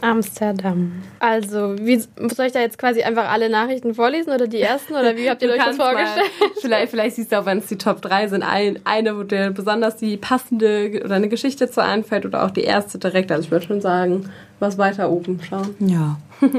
[0.00, 1.02] Amsterdam.
[1.18, 5.16] Also, wie soll ich da jetzt quasi einfach alle Nachrichten vorlesen oder die ersten oder
[5.16, 6.30] wie habt ihr euch das vorgestellt?
[6.60, 9.50] vielleicht, vielleicht siehst du auch, wenn es die Top 3 sind, ein, eine, wo dir
[9.50, 13.32] besonders die passende oder eine Geschichte zu einfällt oder auch die erste direkt.
[13.32, 14.30] Also ich würde schon sagen,
[14.60, 15.74] was weiter oben schauen.
[15.80, 16.18] Ja.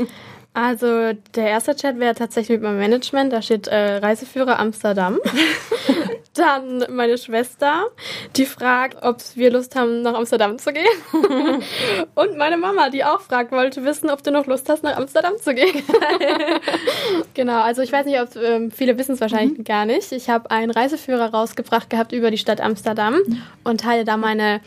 [0.51, 3.31] Also der erste Chat wäre tatsächlich mit meinem Management.
[3.31, 5.19] Da steht äh, Reiseführer Amsterdam.
[6.39, 7.87] Dann meine Schwester,
[8.37, 10.85] die fragt, ob wir Lust haben, nach Amsterdam zu gehen.
[12.15, 15.33] Und meine Mama, die auch fragt, wollte wissen, ob du noch Lust hast, nach Amsterdam
[15.37, 15.83] zu gehen.
[17.33, 19.63] genau, also ich weiß nicht, ob ähm, viele wissen es wahrscheinlich mhm.
[19.65, 20.13] gar nicht.
[20.13, 23.41] Ich habe einen Reiseführer rausgebracht gehabt über die Stadt Amsterdam mhm.
[23.65, 24.61] und teile da meine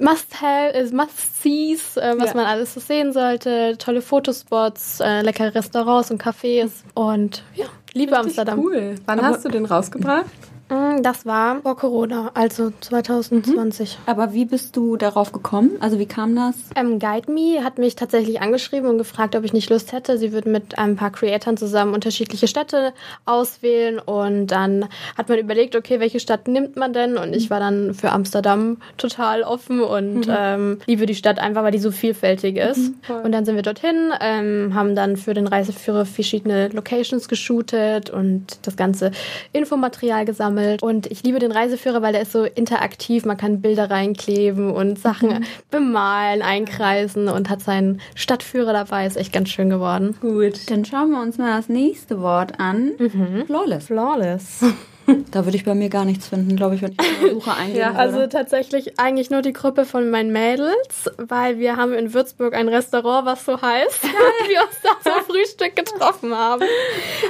[0.00, 2.34] Must-have, äh, Must-sees, äh, was ja.
[2.34, 3.76] man alles so sehen sollte.
[3.78, 8.58] Tolle Fotospots, äh, leckere Restaurants und Cafés und ja, liebe Richtig Amsterdam.
[8.58, 8.94] Cool.
[9.06, 10.26] Wann Aber hast du den rausgebracht?
[10.70, 13.98] Mm, das war vor Corona, also 2020.
[13.98, 14.02] Mhm.
[14.06, 15.72] Aber wie bist du darauf gekommen?
[15.80, 16.56] Also wie kam das?
[16.76, 20.18] Ähm, Guide Me hat mich tatsächlich angeschrieben und gefragt, ob ich nicht Lust hätte.
[20.18, 22.92] Sie würden mit ein paar Creatoren zusammen unterschiedliche Städte
[23.24, 27.16] auswählen und dann hat man überlegt, okay, welche Stadt nimmt man denn?
[27.16, 30.34] Und ich war dann für Amsterdam total offen und mhm.
[30.36, 32.92] ähm, liebe die Stadt einfach, weil die so vielfältig ist.
[33.08, 38.10] Mhm, und dann sind wir dorthin, ähm, haben dann für den Reiseführer verschiedene Locations geshootet
[38.10, 39.12] und das ganze
[39.52, 40.82] Infomaterial gesammelt gesammelt.
[40.82, 43.24] Und ich liebe den Reiseführer, weil der ist so interaktiv.
[43.24, 45.44] Man kann Bilder reinkleben und Sachen mhm.
[45.70, 49.06] bemalen, einkreisen und hat seinen Stadtführer dabei.
[49.06, 50.16] Ist echt ganz schön geworden.
[50.20, 50.70] Gut.
[50.70, 52.92] Dann schauen wir uns mal das nächste Wort an.
[52.98, 53.44] Mhm.
[53.46, 53.86] Flawless.
[53.86, 54.64] Flawless.
[55.30, 57.78] Da würde ich bei mir gar nichts finden, glaube ich, wenn ich eine Suche eingebe.
[57.80, 62.54] ja, also tatsächlich eigentlich nur die Gruppe von meinen Mädels, weil wir haben in Würzburg
[62.54, 64.02] ein Restaurant, was so heißt,
[64.48, 66.62] wir uns da zum Frühstück getroffen haben.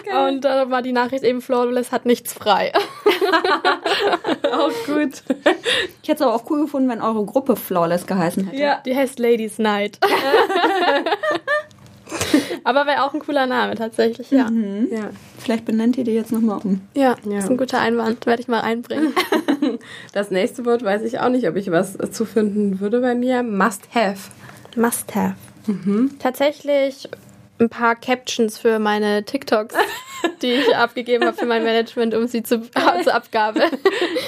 [0.05, 0.29] Geil.
[0.29, 2.73] Und da war die Nachricht eben, Flawless hat nichts frei.
[4.53, 5.23] auch gut.
[6.03, 8.61] Ich hätte es aber auch cool gefunden, wenn eure Gruppe Flawless geheißen hätte.
[8.61, 9.99] Ja, die heißt Ladies Night.
[12.65, 14.51] Aber wäre auch ein cooler Name tatsächlich, ja.
[14.51, 14.89] Mhm.
[14.91, 15.11] ja.
[15.39, 16.81] Vielleicht benennt ihr die jetzt nochmal um.
[16.95, 19.13] Ja, ja, das ist ein guter Einwand, werde ich mal einbringen.
[20.13, 23.43] das nächste Wort weiß ich auch nicht, ob ich was zu finden würde bei mir.
[23.43, 24.31] Must have.
[24.77, 25.37] Must have.
[25.67, 26.19] Mhm.
[26.19, 27.09] Tatsächlich
[27.61, 29.75] ein paar Captions für meine TikToks,
[30.43, 32.61] die ich abgegeben habe für mein Management, um sie zu,
[33.03, 33.63] zur Abgabe.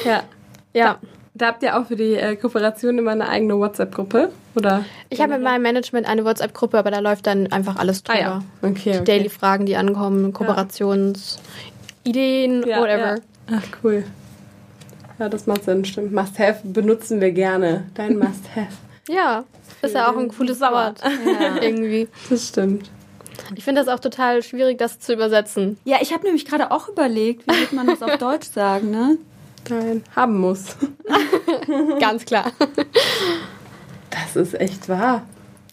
[0.04, 0.24] Ja.
[0.72, 0.98] Ja.
[1.34, 4.84] Da habt ihr auch für die äh, Kooperation immer eine eigene WhatsApp-Gruppe, oder?
[5.10, 8.18] Ich habe mit meinem Management eine WhatsApp-Gruppe, aber da läuft dann einfach alles drüber.
[8.18, 8.42] Ah, ja.
[8.62, 9.04] okay, okay.
[9.04, 13.16] Daily-Fragen, die ankommen, Kooperationsideen, ja, whatever.
[13.16, 13.22] Ja.
[13.52, 14.02] Ach, cool.
[15.20, 16.12] Ja, das macht Sinn, stimmt.
[16.12, 17.84] Must-have benutzen wir gerne.
[17.94, 18.72] Dein Must-have.
[19.08, 19.44] ja,
[19.82, 21.00] ist ja auch ein cooles Wort.
[21.40, 21.62] Ja.
[21.62, 22.08] Irgendwie.
[22.28, 22.90] Das stimmt.
[23.54, 25.78] Ich finde das auch total schwierig, das zu übersetzen.
[25.84, 29.18] Ja, ich habe nämlich gerade auch überlegt, wie wird man das auf Deutsch sagen, ne?
[29.68, 30.76] Nein, haben muss.
[32.00, 32.52] Ganz klar.
[34.10, 35.22] Das ist echt wahr.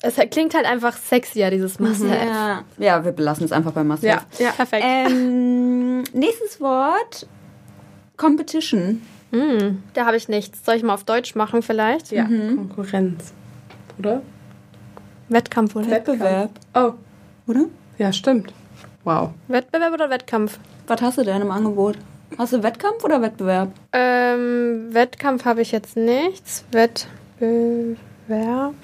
[0.01, 2.09] Es klingt halt einfach sexier, dieses Must mhm.
[2.09, 2.63] ja.
[2.77, 4.85] ja, wir belassen es einfach bei Must ja, ja, perfekt.
[4.85, 7.27] Ähm, nächstes Wort:
[8.15, 9.01] Competition.
[9.31, 10.63] Mm, da habe ich nichts.
[10.65, 12.11] Soll ich mal auf Deutsch machen vielleicht?
[12.11, 12.57] Ja, mhm.
[12.57, 13.33] Konkurrenz.
[13.97, 14.21] Oder?
[15.29, 15.89] Wettkampf, oder?
[15.89, 16.51] Wettbewerb.
[16.73, 16.93] Oh.
[17.47, 17.65] Oder?
[17.97, 18.53] Ja, stimmt.
[19.03, 19.31] Wow.
[19.47, 20.59] Wettbewerb oder Wettkampf?
[20.87, 21.97] Was hast du denn im Angebot?
[22.37, 23.71] Hast du Wettkampf oder Wettbewerb?
[23.93, 26.65] Ähm, Wettkampf habe ich jetzt nichts.
[26.71, 27.97] Wettbewerb.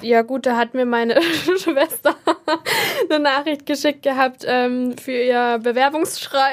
[0.01, 1.21] Ja gut, da hat mir meine
[1.57, 2.15] Schwester
[3.09, 6.51] eine Nachricht geschickt gehabt ähm, für ihr Bewerbungsschrei.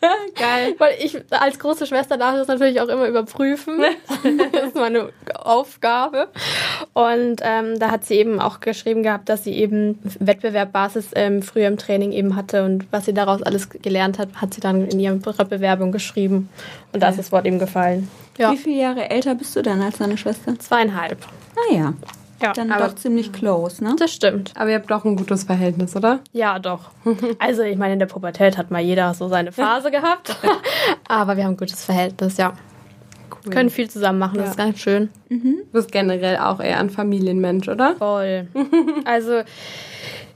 [0.34, 0.74] Geil.
[0.78, 3.80] Weil ich als große Schwester darf das natürlich auch immer überprüfen.
[4.52, 6.28] das ist meine Aufgabe.
[6.92, 11.68] Und ähm, da hat sie eben auch geschrieben gehabt, dass sie eben Wettbewerbbasis ähm, früher
[11.68, 15.00] im Training eben hatte und was sie daraus alles gelernt hat, hat sie dann in
[15.00, 16.48] ihrer Bewerbung geschrieben.
[16.92, 18.08] Und da ist das Wort eben gefallen.
[18.38, 18.52] Ja.
[18.52, 20.58] Wie viele Jahre älter bist du denn als deine Schwester?
[20.58, 21.18] Zweieinhalb.
[21.56, 21.94] Ah ja.
[22.40, 23.96] Ja, dann aber, doch ziemlich close, ne?
[23.98, 24.52] Das stimmt.
[24.56, 26.20] Aber ihr habt doch ein gutes Verhältnis, oder?
[26.32, 26.90] Ja, doch.
[27.38, 30.36] also ich meine, in der Pubertät hat mal jeder so seine Phase gehabt.
[31.08, 32.52] aber wir haben ein gutes Verhältnis, ja.
[33.30, 33.52] Cool.
[33.52, 34.42] Können viel zusammen machen, ja.
[34.42, 35.08] das ist ganz schön.
[35.28, 35.60] Mhm.
[35.64, 37.96] Du bist generell auch eher ein Familienmensch, oder?
[37.96, 38.48] Voll.
[39.04, 39.42] also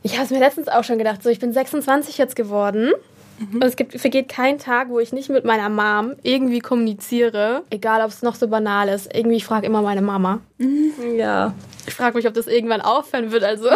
[0.03, 2.93] ich habe es mir letztens auch schon gedacht, so ich bin 26 jetzt geworden
[3.41, 3.57] Mhm.
[3.57, 8.03] Und es gibt, vergeht kein Tag, wo ich nicht mit meiner Mom irgendwie kommuniziere, egal
[8.03, 9.15] ob es noch so banal ist.
[9.15, 10.41] Irgendwie, ich frage immer meine Mama.
[10.59, 10.93] Mhm.
[11.17, 11.55] Ja.
[11.87, 13.43] Ich frage mich, ob das irgendwann aufhören wird.
[13.43, 13.69] Also,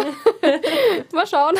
[1.13, 1.55] mal schauen.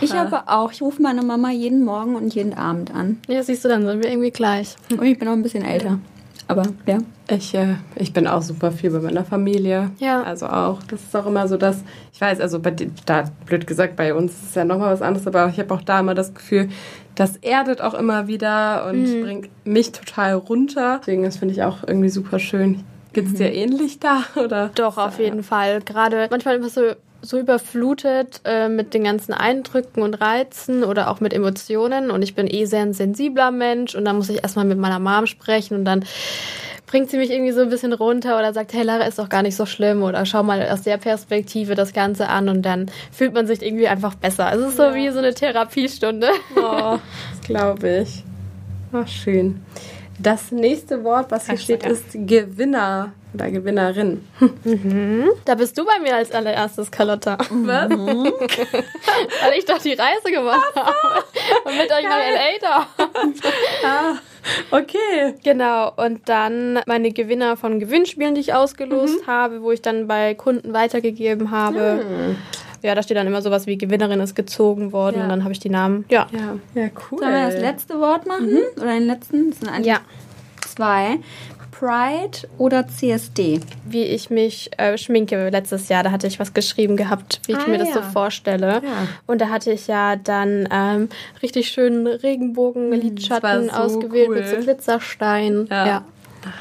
[0.00, 0.70] Ich Ich aber auch.
[0.72, 3.20] Ich rufe meine Mama jeden Morgen und jeden Abend an.
[3.28, 4.76] Ja, siehst du, dann sind wir irgendwie gleich.
[4.90, 5.98] Und ich bin auch ein bisschen älter.
[6.46, 6.98] Aber ja.
[7.30, 9.90] Ich, äh, ich bin auch super viel bei meiner Familie.
[9.98, 10.22] Ja.
[10.22, 12.74] Also auch, das ist auch immer so, dass, ich weiß, also bei
[13.06, 16.00] da, blöd gesagt, bei uns ist ja nochmal was anderes, aber ich habe auch da
[16.00, 16.68] immer das Gefühl,
[17.14, 19.22] das erdet auch immer wieder und mhm.
[19.22, 20.98] bringt mich total runter.
[21.00, 22.84] Deswegen, das finde ich auch irgendwie super schön.
[23.12, 23.36] Geht es mhm.
[23.36, 24.22] dir ähnlich da?
[24.42, 24.70] Oder?
[24.74, 25.80] Doch, auf jeden Fall.
[25.82, 31.20] Gerade manchmal immer so so überflutet äh, mit den ganzen Eindrücken und Reizen oder auch
[31.20, 34.64] mit Emotionen und ich bin eh sehr ein sensibler Mensch und dann muss ich erstmal
[34.64, 36.04] mit meiner Mom sprechen und dann
[36.86, 39.42] bringt sie mich irgendwie so ein bisschen runter oder sagt, hey Lara, ist doch gar
[39.42, 43.32] nicht so schlimm oder schau mal aus der Perspektive das Ganze an und dann fühlt
[43.32, 44.46] man sich irgendwie einfach besser.
[44.46, 46.30] Also es ist so wie so eine Therapiestunde.
[46.56, 46.98] Oh,
[47.30, 48.24] das glaube ich.
[48.92, 49.60] Ach, schön.
[50.18, 54.24] Das nächste Wort, was hier steht, ist Gewinner oder Gewinnerin.
[54.64, 55.30] Mhm.
[55.44, 57.38] Da bist du bei mir als allererstes, Carlotta.
[57.38, 57.88] Was?
[57.88, 58.24] Mhm.
[59.42, 60.94] Weil ich doch die Reise gemacht habe
[61.64, 62.58] und mit euch nach L.A.
[62.60, 62.86] da.
[63.84, 64.14] ah,
[64.70, 65.34] okay.
[65.44, 69.26] Genau, und dann meine Gewinner von Gewinnspielen, die ich ausgelost mhm.
[69.26, 72.04] habe, wo ich dann bei Kunden weitergegeben habe.
[72.04, 72.36] Mhm.
[72.82, 75.24] Ja, da steht dann immer sowas wie Gewinnerin ist gezogen worden ja.
[75.24, 76.06] und dann habe ich die Namen.
[76.08, 76.26] Ja.
[76.32, 76.56] ja.
[76.74, 77.18] Ja, cool.
[77.18, 78.52] Sollen wir das letzte Wort machen?
[78.52, 78.62] Mhm.
[78.76, 79.50] Oder den letzten?
[79.50, 80.00] Das sind eigentlich ja.
[80.66, 81.18] zwei.
[81.80, 83.60] Pride oder CSD?
[83.86, 87.58] Wie ich mich äh, schminke letztes Jahr, da hatte ich was geschrieben gehabt, wie ich
[87.58, 88.82] ah, mir das so vorstelle.
[88.84, 89.08] Ja.
[89.26, 91.08] Und da hatte ich ja dann ähm,
[91.42, 94.36] richtig schönen Regenbogen-Lidschatten so ausgewählt cool.
[94.36, 95.68] mit so Glitzerstein.
[95.70, 95.86] Ja.
[95.86, 96.04] ja.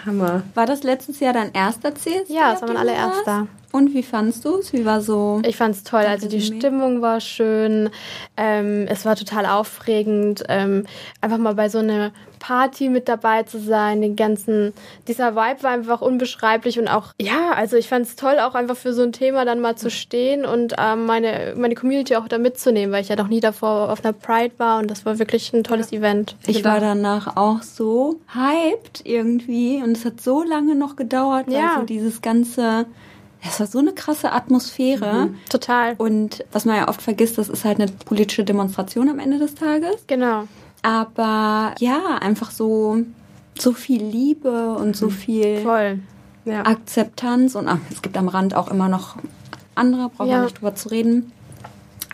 [0.05, 0.43] Hammer.
[0.55, 2.33] War das letztes Jahr dein erster CSD?
[2.33, 3.47] Ja, das war mein allererster.
[3.71, 4.73] Und wie fandst du es?
[4.73, 5.41] Wie war so?
[5.45, 6.01] Ich fand es toll.
[6.01, 7.89] Also die Stimmung war schön.
[8.35, 10.85] Ähm, es war total aufregend, ähm,
[11.21, 14.01] einfach mal bei so einer Party mit dabei zu sein.
[14.01, 14.73] Den ganzen,
[15.07, 18.77] dieser Vibe war einfach unbeschreiblich und auch, ja, also ich fand es toll, auch einfach
[18.77, 22.37] für so ein Thema dann mal zu stehen und ähm, meine, meine Community auch da
[22.37, 25.53] mitzunehmen, weil ich ja noch nie davor auf einer Pride war und das war wirklich
[25.53, 25.99] ein tolles ja.
[25.99, 26.35] Event.
[26.47, 31.55] Ich war danach auch so hyped irgendwie und es hat so lange noch gedauert, weil
[31.55, 31.75] ja.
[31.79, 32.85] so dieses ganze
[33.41, 35.27] es war so eine krasse Atmosphäre.
[35.27, 35.35] Mhm.
[35.49, 35.95] Total.
[35.97, 39.55] Und was man ja oft vergisst, das ist halt eine politische Demonstration am Ende des
[39.55, 40.03] Tages.
[40.07, 40.47] Genau.
[40.81, 42.97] Aber ja, einfach so,
[43.57, 45.99] so viel Liebe und so viel Voll.
[46.45, 46.65] Ja.
[46.65, 47.55] Akzeptanz.
[47.55, 49.17] Und ach, es gibt am Rand auch immer noch
[49.75, 51.31] andere, brauchen wir nicht drüber zu reden.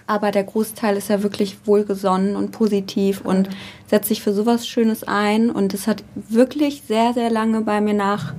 [0.08, 3.50] Aber der Großteil ist ja wirklich wohlgesonnen und positiv und
[3.88, 5.50] setzt sich für sowas Schönes ein.
[5.50, 8.36] Und es hat wirklich sehr, sehr lange bei mir nach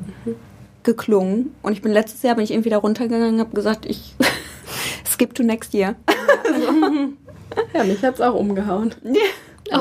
[0.87, 1.55] geklungen.
[1.62, 4.14] Und ich bin letztes Jahr bin ich irgendwie da runtergegangen und habe gesagt, ich
[5.07, 5.96] skip to next year.
[7.75, 8.94] ja, mich hat es auch umgehauen.
[9.72, 9.81] Oh.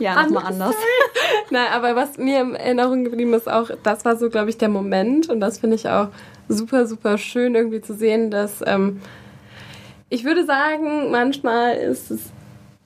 [0.00, 0.74] Ja, nochmal anders.
[1.50, 4.68] Nein, aber was mir in Erinnerung geblieben ist, auch, das war so, glaube ich, der
[4.68, 5.28] Moment.
[5.28, 6.08] Und das finde ich auch
[6.48, 9.00] super, super schön irgendwie zu sehen, dass ähm,
[10.08, 12.30] ich würde sagen, manchmal ist es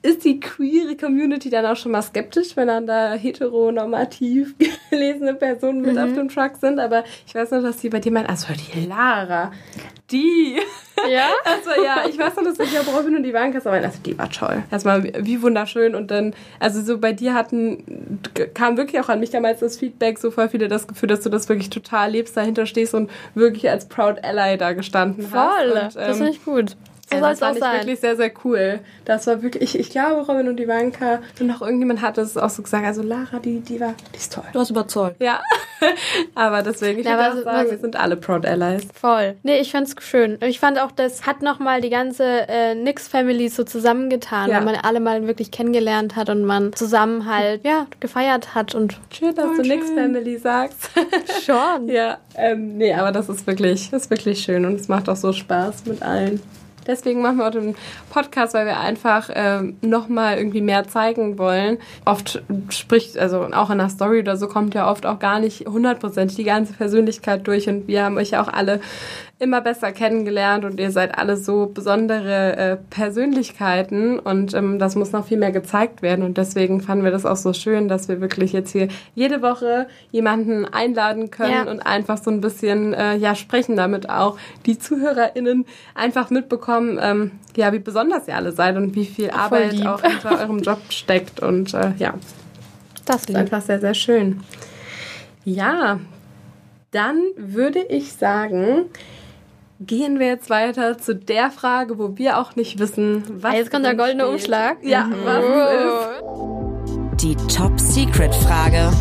[0.03, 4.53] ist die queere Community dann auch schon mal skeptisch, wenn dann da heteronormativ
[4.89, 5.97] gelesene Personen mit mhm.
[5.97, 6.79] auf dem Truck sind.
[6.79, 9.51] Aber ich weiß noch, dass die bei dir meinen, also die Lara,
[10.11, 10.57] die.
[11.09, 11.29] Ja?
[11.43, 14.17] Also ja, ich weiß noch, dass ich ja Robin und die waren aber also die
[14.17, 14.63] war toll.
[14.71, 18.21] Erstmal wie wunderschön und dann, also so bei dir hatten,
[18.53, 21.29] kam wirklich auch an mich damals das Feedback, so voll viele das Gefühl, dass du
[21.29, 25.39] das wirklich total lebst, dahinter stehst und wirklich als Proud Ally da gestanden voll.
[25.39, 25.63] hast.
[25.63, 26.77] Voll, das ähm, finde ich gut.
[27.15, 27.79] So soll es auch sein.
[27.79, 28.79] wirklich sehr, sehr cool.
[29.05, 32.49] Das war wirklich, ich, ich glaube, Robin und Ivanka und noch irgendjemand hat es auch
[32.49, 32.85] so gesagt.
[32.85, 34.43] Also Lara, die, die war, die ist toll.
[34.53, 35.21] Du hast überzeugt.
[35.21, 35.41] Ja.
[36.35, 38.87] aber deswegen, ich ja, würde auch sagen, wir sind alle Proud Allies.
[38.93, 39.35] Voll.
[39.43, 40.37] Nee, ich fand's schön.
[40.41, 44.57] Ich fand auch, das hat nochmal die ganze äh, Nix-Family so zusammengetan, ja.
[44.57, 48.97] weil man alle mal wirklich kennengelernt hat und man zusammen halt, ja, gefeiert hat und.
[49.11, 50.89] Schön, dass du Nix-Family sagst.
[51.45, 51.87] Schon.
[51.87, 52.17] ja.
[52.35, 55.33] Ähm, nee, aber das ist wirklich, das ist wirklich schön und es macht auch so
[55.33, 56.41] Spaß mit allen.
[56.87, 57.75] Deswegen machen wir auch den
[58.09, 61.77] Podcast, weil wir einfach ähm, nochmal irgendwie mehr zeigen wollen.
[62.05, 65.67] Oft spricht, also auch in der Story oder so kommt ja oft auch gar nicht
[65.67, 68.81] hundertprozentig die ganze Persönlichkeit durch und wir haben euch ja auch alle
[69.39, 75.11] immer besser kennengelernt und ihr seid alle so besondere äh, Persönlichkeiten und ähm, das muss
[75.11, 78.21] noch viel mehr gezeigt werden und deswegen fanden wir das auch so schön, dass wir
[78.21, 81.71] wirklich jetzt hier jede Woche jemanden einladen können ja.
[81.71, 87.31] und einfach so ein bisschen äh, ja sprechen, damit auch die ZuhörerInnen einfach mitbekommen, ähm,
[87.57, 91.41] ja, wie besonders ihr alle seid und wie viel Arbeit auch hinter eurem Job steckt
[91.41, 92.13] und äh, ja,
[93.05, 94.41] das ist einfach sehr, sehr schön.
[95.43, 95.99] Ja,
[96.91, 98.85] dann würde ich sagen,
[99.85, 103.53] gehen wir jetzt weiter zu der Frage, wo wir auch nicht wissen, was.
[103.53, 104.33] Jetzt kommt der goldene steht.
[104.33, 104.77] Umschlag.
[104.83, 105.15] Ja, mhm.
[105.23, 105.43] was
[107.15, 107.23] ist.
[107.23, 108.91] Die Top Secret Frage.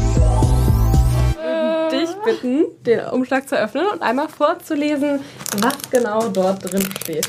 [1.90, 5.20] Dich bitten, den Umschlag zu öffnen und einmal vorzulesen,
[5.60, 7.28] was genau dort drin steht.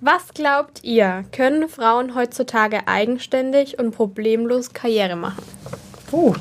[0.00, 5.42] Was glaubt ihr, können Frauen heutzutage eigenständig und problemlos Karriere machen?
[6.12, 6.34] Oh.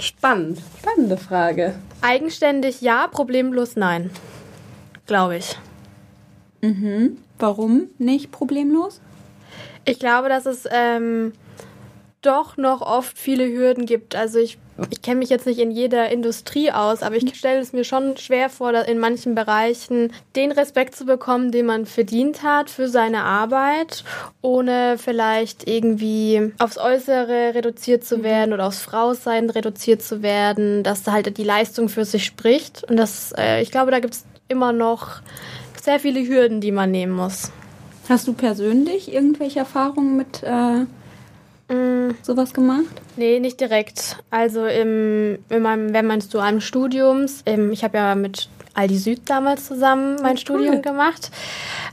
[0.00, 0.60] Spannend.
[0.78, 1.74] Spannende Frage.
[2.00, 4.10] Eigenständig ja, problemlos nein.
[5.06, 5.58] Glaube ich.
[6.62, 7.18] Mhm.
[7.38, 9.00] Warum nicht problemlos?
[9.84, 11.32] Ich glaube, dass es ähm,
[12.22, 14.14] doch noch oft viele Hürden gibt.
[14.14, 14.58] Also ich,
[14.90, 18.16] ich kenne mich jetzt nicht in jeder Industrie aus, aber ich stelle es mir schon
[18.18, 23.24] schwer vor, in manchen Bereichen den Respekt zu bekommen, den man verdient hat für seine
[23.24, 24.04] Arbeit,
[24.42, 31.02] ohne vielleicht irgendwie aufs Äußere reduziert zu werden oder aufs Frausein reduziert zu werden, dass
[31.02, 32.84] da halt die Leistung für sich spricht.
[32.90, 35.22] Und das, äh, ich glaube, da gibt es immer noch
[35.80, 37.50] sehr viele Hürden, die man nehmen muss.
[38.10, 40.84] Hast du persönlich irgendwelche Erfahrungen mit äh,
[41.70, 42.16] mm.
[42.22, 42.84] sowas gemacht?
[43.16, 44.16] Nee, nicht direkt.
[44.30, 49.20] Also im, in meinem, während meines dualen Studiums, im, ich habe ja mit Aldi Süd
[49.26, 50.38] damals zusammen mein cool.
[50.38, 51.30] Studium gemacht.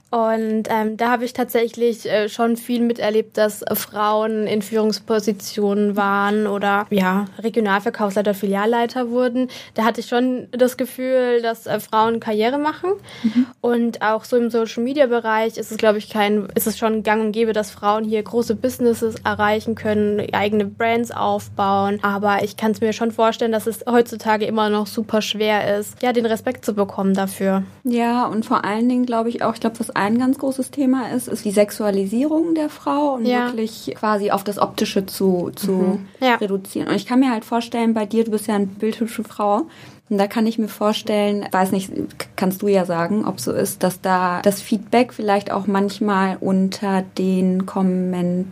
[0.10, 5.98] Und ähm, da habe ich tatsächlich äh, schon viel miterlebt, dass äh, Frauen in Führungspositionen
[5.98, 9.50] waren oder ja, Regionalverkaufsleiter, Filialleiter wurden.
[9.74, 12.92] Da hatte ich schon das Gefühl, dass äh, Frauen Karriere machen.
[13.24, 13.48] Mhm.
[13.60, 17.04] Und auch so im Social Media Bereich ist es, glaube ich, kein, ist es schon
[17.04, 22.00] gang und gäbe, dass Frauen hier große Businesses erreichen können, eigene Brands aufbauen.
[22.02, 26.02] Aber ich kann es mir schon vorstellen, dass es heutzutage immer noch super schwer ist,
[26.02, 27.63] ja, den Respekt zu bekommen dafür.
[27.86, 31.10] Ja, und vor allen Dingen glaube ich auch, ich glaube, was ein ganz großes Thema
[31.13, 33.47] ist, ist die Sexualisierung der Frau und ja.
[33.47, 36.08] wirklich quasi auf das Optische zu, zu mhm.
[36.19, 36.36] ja.
[36.36, 36.89] reduzieren.
[36.89, 39.67] Und ich kann mir halt vorstellen, bei dir, du bist ja eine bildhübsche Frau,
[40.10, 41.91] und da kann ich mir vorstellen, weiß nicht,
[42.38, 47.03] kannst du ja sagen, ob so ist, dass da das Feedback vielleicht auch manchmal unter
[47.17, 48.45] den Kommentaren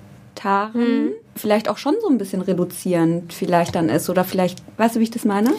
[0.74, 1.12] mhm.
[1.34, 4.10] vielleicht auch schon so ein bisschen reduzierend vielleicht dann ist.
[4.10, 5.52] Oder vielleicht, weißt du, wie ich das meine?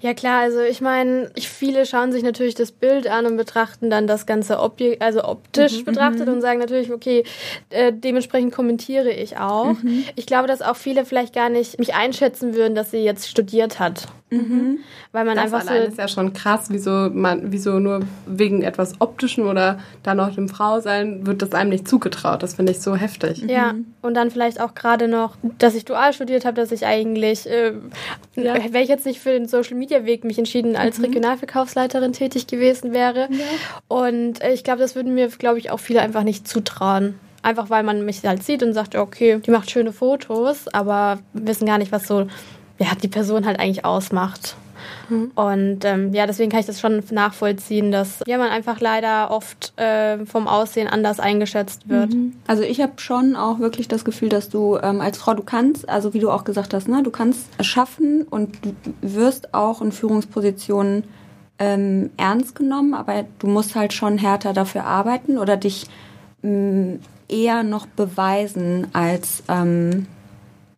[0.00, 4.06] Ja klar, also ich meine, viele schauen sich natürlich das Bild an und betrachten dann
[4.06, 6.34] das Ganze Objekt, also optisch mhm, betrachtet mhm.
[6.34, 7.24] und sagen natürlich, okay,
[7.68, 9.74] äh, dementsprechend kommentiere ich auch.
[9.74, 10.04] Mhm.
[10.16, 13.78] Ich glaube, dass auch viele vielleicht gar nicht mich einschätzen würden, dass sie jetzt studiert
[13.78, 14.08] hat.
[14.30, 14.78] Mhm.
[15.12, 15.74] Weil man das einfach so.
[15.74, 20.48] ist ja schon krass, wieso man, wieso nur wegen etwas Optischen oder dann noch dem
[20.48, 22.42] Frausein wird das einem nicht zugetraut.
[22.42, 23.42] Das finde ich so heftig.
[23.48, 23.86] Ja, mhm.
[24.02, 27.72] und dann vielleicht auch gerade noch, dass ich dual studiert habe, dass ich eigentlich, äh,
[28.36, 28.54] ja.
[28.72, 31.06] wäre ich jetzt nicht für den Social Media Weg mich entschieden, als mhm.
[31.06, 33.28] Regionalverkaufsleiterin tätig gewesen wäre.
[33.30, 33.44] Ja.
[33.88, 37.18] Und äh, ich glaube, das würden mir, glaube ich, auch viele einfach nicht zutrauen.
[37.42, 41.66] Einfach weil man mich halt sieht und sagt, okay, die macht schöne Fotos, aber wissen
[41.66, 42.26] gar nicht, was so
[42.80, 44.56] ja, die Person halt eigentlich ausmacht.
[45.10, 45.30] Mhm.
[45.34, 49.78] Und ähm, ja, deswegen kann ich das schon nachvollziehen, dass ja, man einfach leider oft
[49.78, 52.14] äh, vom Aussehen anders eingeschätzt wird.
[52.14, 52.32] Mhm.
[52.46, 55.88] Also ich habe schon auch wirklich das Gefühl, dass du ähm, als Frau, du kannst,
[55.88, 59.92] also wie du auch gesagt hast, ne, du kannst schaffen und du wirst auch in
[59.92, 61.04] Führungspositionen
[61.58, 65.86] ähm, ernst genommen, aber du musst halt schon härter dafür arbeiten oder dich
[66.40, 66.96] mh,
[67.28, 70.06] eher noch beweisen als ähm,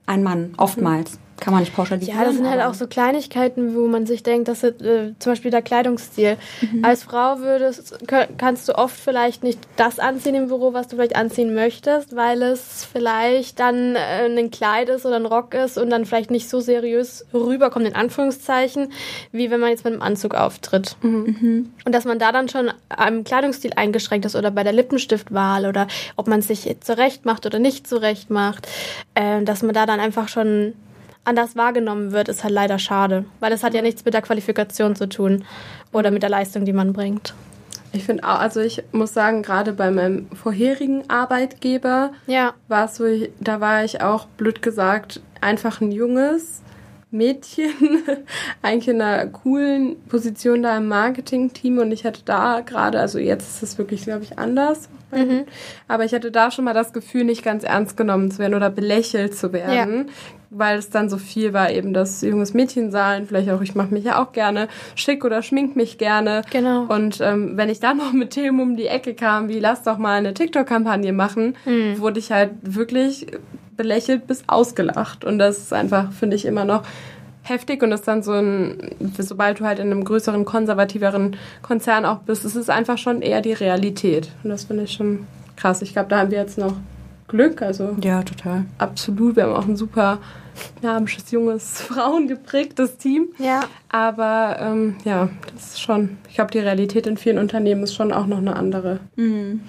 [0.07, 2.19] ein Mann, oftmals kann man nicht pauschalisieren.
[2.19, 4.73] Ja, das sind halt auch so Kleinigkeiten, wo man sich denkt, dass äh,
[5.19, 6.37] zum Beispiel der Kleidungsstil.
[6.61, 6.85] Mhm.
[6.85, 7.99] Als Frau würdest,
[8.39, 12.43] kannst du oft vielleicht nicht das anziehen im Büro, was du vielleicht anziehen möchtest, weil
[12.43, 16.49] es vielleicht dann äh, ein Kleid ist oder ein Rock ist und dann vielleicht nicht
[16.49, 18.93] so seriös rüberkommt, in Anführungszeichen,
[19.33, 20.97] wie wenn man jetzt mit einem Anzug auftritt.
[21.03, 21.73] Mhm.
[21.85, 25.89] Und dass man da dann schon am Kleidungsstil eingeschränkt ist oder bei der Lippenstiftwahl oder
[26.15, 28.69] ob man sich zurecht macht oder nicht zurecht macht,
[29.17, 30.75] äh, dass man da dann einfach schon
[31.25, 33.25] anders wahrgenommen wird, ist halt leider schade.
[33.41, 35.45] Weil das hat ja nichts mit der Qualifikation zu tun
[35.93, 37.35] oder mit der Leistung, die man bringt.
[37.93, 42.55] Ich finde auch, also ich muss sagen, gerade bei meinem vorherigen Arbeitgeber ja.
[42.69, 43.05] war es so,
[43.41, 46.63] da war ich auch blöd gesagt einfach ein junges
[47.11, 47.73] Mädchen,
[48.63, 53.57] eigentlich in einer coolen Position da im Marketing-Team und ich hatte da gerade, also jetzt
[53.57, 54.89] ist es wirklich, glaube ich, anders.
[55.13, 55.45] Mhm.
[55.89, 58.71] Aber ich hatte da schon mal das Gefühl, nicht ganz ernst genommen zu werden oder
[58.71, 60.07] belächelt zu werden.
[60.07, 60.13] Ja
[60.55, 63.93] weil es dann so viel war, eben das junges Mädchen sein, vielleicht auch, ich mache
[63.93, 66.43] mich ja auch gerne schick oder schmink mich gerne.
[66.51, 66.83] Genau.
[66.85, 69.99] Und ähm, wenn ich dann noch mit Themen um die Ecke kam, wie lass doch
[69.99, 71.99] mal eine TikTok-Kampagne machen, mhm.
[71.99, 73.27] wurde ich halt wirklich
[73.77, 75.25] belächelt bis ausgelacht.
[75.25, 76.83] Und das ist einfach, finde ich, immer noch
[77.43, 82.19] heftig und ist dann so ein, sobald du halt in einem größeren, konservativeren Konzern auch
[82.19, 84.31] bist, ist es einfach schon eher die Realität.
[84.43, 85.27] Und das finde ich schon
[85.57, 85.83] krass.
[85.83, 86.75] Ich glaube, da haben wir jetzt noch
[87.29, 87.63] Glück.
[87.63, 88.65] Also ja, total.
[88.79, 89.37] Absolut.
[89.37, 90.19] Wir haben auch ein super
[90.81, 93.29] dynamisches, junges, frauengeprägtes Team.
[93.39, 93.63] Ja.
[93.89, 98.13] Aber ähm, ja, das ist schon, ich glaube, die Realität in vielen Unternehmen ist schon
[98.13, 99.01] auch noch eine andere.
[99.17, 99.63] Mhm.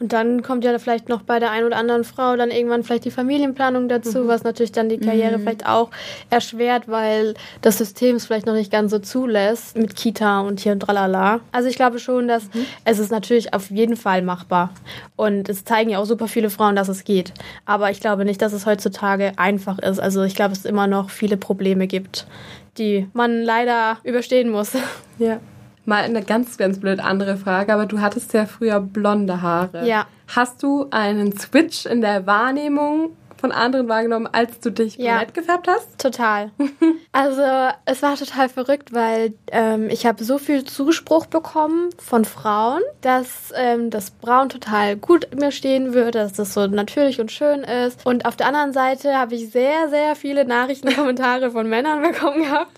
[0.00, 3.04] Und dann kommt ja vielleicht noch bei der einen oder anderen Frau dann irgendwann vielleicht
[3.04, 4.28] die Familienplanung dazu, mhm.
[4.28, 5.42] was natürlich dann die Karriere mhm.
[5.42, 5.90] vielleicht auch
[6.30, 10.72] erschwert, weil das System es vielleicht noch nicht ganz so zulässt mit Kita und hier
[10.72, 11.40] und tralala.
[11.52, 12.64] Also ich glaube schon, dass mhm.
[12.86, 14.72] es ist natürlich auf jeden Fall machbar.
[15.16, 17.34] Und es zeigen ja auch super viele Frauen, dass es geht.
[17.66, 20.00] Aber ich glaube nicht, dass es heutzutage einfach ist.
[20.00, 22.26] Also ich glaube, es immer noch viele Probleme gibt,
[22.78, 24.72] die man leider überstehen muss.
[25.18, 25.40] Ja.
[25.90, 29.84] Mal eine ganz, ganz blöd andere Frage, aber du hattest ja früher blonde Haare.
[29.88, 30.06] Ja.
[30.28, 35.14] Hast du einen Switch in der Wahrnehmung von anderen wahrgenommen, als du dich ja.
[35.14, 35.98] brunett gefärbt hast?
[35.98, 36.50] Total.
[37.12, 37.42] also
[37.86, 43.52] es war total verrückt, weil ähm, ich habe so viel Zuspruch bekommen von Frauen, dass
[43.56, 48.04] ähm, das Braun total gut mir stehen würde, dass das so natürlich und schön ist.
[48.04, 52.42] Und auf der anderen Seite habe ich sehr, sehr viele Nachrichten, Kommentare von Männern bekommen
[52.42, 52.70] gehabt.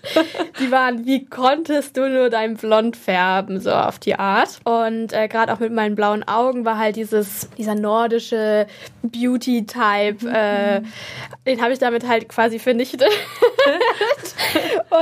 [0.59, 4.59] Die waren, wie konntest du nur dein Blond färben, so auf die Art.
[4.63, 8.67] Und äh, gerade auch mit meinen blauen Augen war halt dieses, dieser nordische
[9.01, 10.29] Beauty-Type.
[10.29, 10.81] Äh, äh,
[11.45, 13.03] den habe ich damit halt quasi vernichtet.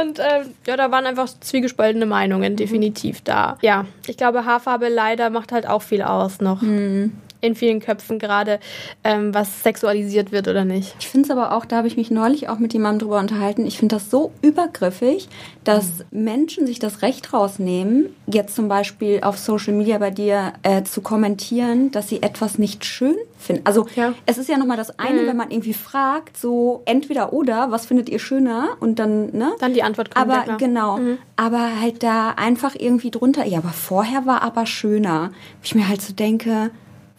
[0.02, 3.58] und ähm, ja, da waren einfach zwiegespaltene Meinungen definitiv da.
[3.62, 6.62] Ja, ich glaube, Haarfarbe leider macht halt auch viel aus noch.
[6.62, 8.60] Mhm in vielen Köpfen gerade,
[9.04, 10.96] ähm, was sexualisiert wird oder nicht.
[11.00, 13.66] Ich finde es aber auch, da habe ich mich neulich auch mit jemandem drüber unterhalten,
[13.66, 15.28] ich finde das so übergriffig,
[15.64, 16.24] dass mhm.
[16.24, 21.02] Menschen sich das Recht rausnehmen, jetzt zum Beispiel auf Social Media bei dir äh, zu
[21.02, 23.66] kommentieren, dass sie etwas nicht schön finden.
[23.66, 24.14] Also ja.
[24.26, 25.28] es ist ja nochmal das eine, mhm.
[25.28, 28.78] wenn man irgendwie fragt, so entweder oder, was findet ihr schöner?
[28.80, 29.54] Und dann, ne?
[29.60, 30.30] Dann die Antwort kommt.
[30.30, 30.98] Aber ja, genau.
[30.98, 31.18] Mhm.
[31.36, 35.32] Aber halt da einfach irgendwie drunter, ja, aber vorher war aber schöner.
[35.64, 36.72] Ich mir halt so denke,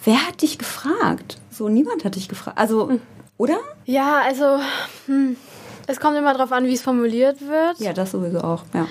[0.05, 1.39] wer hat dich gefragt?
[1.51, 2.59] So, niemand hat dich gefragt.
[2.59, 3.01] Also, hm.
[3.39, 3.59] oder?
[3.85, 4.59] Ja, also,
[5.07, 5.37] hm.
[5.87, 7.79] es kommt immer darauf an, wie es formuliert wird.
[7.79, 8.87] Ja, das sowieso auch, ja.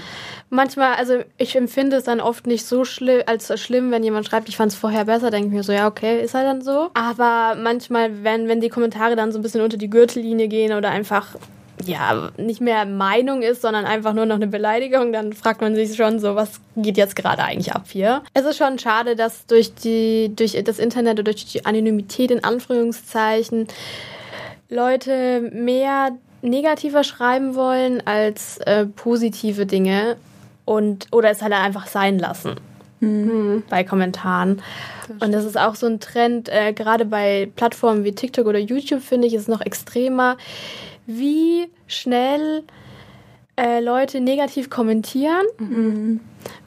[0.53, 4.49] Manchmal, also ich empfinde es dann oft nicht so schlimm, als schlimm, wenn jemand schreibt,
[4.49, 6.89] ich fand es vorher besser, denke ich mir so, ja, okay, ist halt dann so.
[6.93, 10.89] Aber manchmal, wenn, wenn die Kommentare dann so ein bisschen unter die Gürtellinie gehen oder
[10.89, 11.37] einfach
[11.85, 15.95] ja, nicht mehr Meinung ist, sondern einfach nur noch eine Beleidigung, dann fragt man sich
[15.95, 18.23] schon so, was geht jetzt gerade eigentlich ab hier?
[18.33, 22.43] Es ist schon schade, dass durch die, durch das Internet oder durch die Anonymität in
[22.43, 23.67] Anführungszeichen
[24.69, 26.11] Leute mehr
[26.41, 30.17] negativer schreiben wollen als äh, positive Dinge
[30.65, 32.55] und oder es halt einfach sein lassen.
[33.01, 33.63] Mhm.
[33.67, 34.61] bei Kommentaren.
[35.07, 38.59] Das und das ist auch so ein Trend, äh, gerade bei Plattformen wie TikTok oder
[38.59, 40.37] YouTube, finde ich, ist es noch extremer
[41.05, 42.63] wie schnell
[43.57, 45.45] äh, Leute negativ kommentieren.
[45.59, 46.19] Mhm.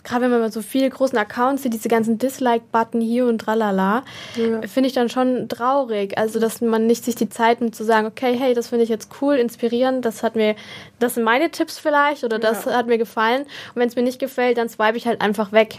[0.05, 4.05] Gerade wenn man mal so viele großen Accounts sieht, diese ganzen Dislike-Button hier und tralala,
[4.37, 4.62] ja.
[4.68, 6.16] finde ich dann schon traurig.
[6.18, 8.91] Also, dass man nicht sich die Zeit nimmt zu sagen, okay, hey, das finde ich
[8.91, 10.55] jetzt cool, inspirierend, das hat mir,
[10.99, 12.74] das sind meine Tipps vielleicht oder das ja.
[12.74, 13.43] hat mir gefallen.
[13.43, 15.78] Und wenn es mir nicht gefällt, dann swipe ich halt einfach weg.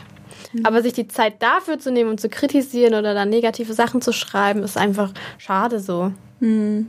[0.52, 0.66] Mhm.
[0.66, 4.12] Aber sich die Zeit dafür zu nehmen und zu kritisieren oder dann negative Sachen zu
[4.12, 6.12] schreiben, ist einfach schade so.
[6.40, 6.88] Mhm.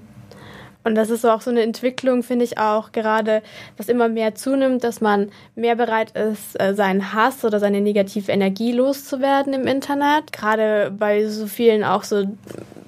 [0.86, 3.42] Und das ist so auch so eine Entwicklung, finde ich auch gerade,
[3.76, 8.30] was immer mehr zunimmt, dass man mehr bereit ist, äh, seinen Hass oder seine negative
[8.30, 10.32] Energie loszuwerden im Internet.
[10.32, 12.26] Gerade bei so vielen auch so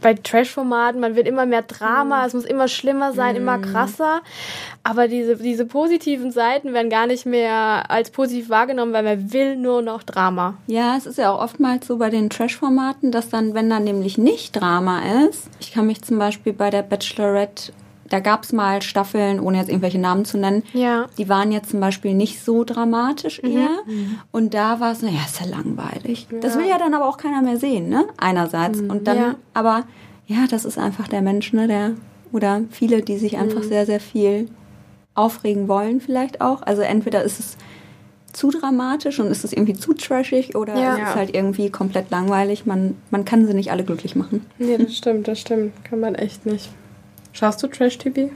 [0.00, 2.26] bei Trash-Formaten, man wird immer mehr Drama, mhm.
[2.26, 3.42] es muss immer schlimmer sein, mhm.
[3.42, 4.20] immer krasser.
[4.84, 9.56] Aber diese, diese positiven Seiten werden gar nicht mehr als positiv wahrgenommen, weil man will
[9.56, 10.54] nur noch Drama.
[10.68, 14.18] Ja, es ist ja auch oftmals so bei den Trash-Formaten, dass dann, wenn dann nämlich
[14.18, 17.72] nicht Drama ist, ich kann mich zum Beispiel bei der Bachelorette
[18.08, 21.06] da gab es mal Staffeln, ohne jetzt irgendwelche Namen zu nennen, ja.
[21.18, 23.50] die waren jetzt zum Beispiel nicht so dramatisch mhm.
[23.50, 23.70] eher.
[23.86, 24.18] Mhm.
[24.30, 26.26] Und da war es, naja, ist ja langweilig.
[26.30, 26.38] Ja.
[26.40, 28.06] Das will ja dann aber auch keiner mehr sehen, ne?
[28.16, 28.80] Einerseits.
[28.80, 28.90] Mhm.
[28.90, 29.34] Und dann, ja.
[29.54, 29.84] aber
[30.26, 31.68] ja, das ist einfach der Mensch, ne?
[31.68, 31.92] Der,
[32.32, 33.68] oder viele, die sich einfach mhm.
[33.68, 34.48] sehr, sehr viel
[35.14, 36.62] aufregen wollen, vielleicht auch.
[36.62, 37.56] Also entweder ist es
[38.32, 40.94] zu dramatisch und ist es irgendwie zu trashig oder ja.
[40.94, 42.66] ist es halt irgendwie komplett langweilig.
[42.66, 44.46] Man, man kann sie nicht alle glücklich machen.
[44.58, 45.72] Nee, das stimmt, das stimmt.
[45.84, 46.70] Kann man echt nicht.
[47.38, 48.30] Schaust du Trash-TV?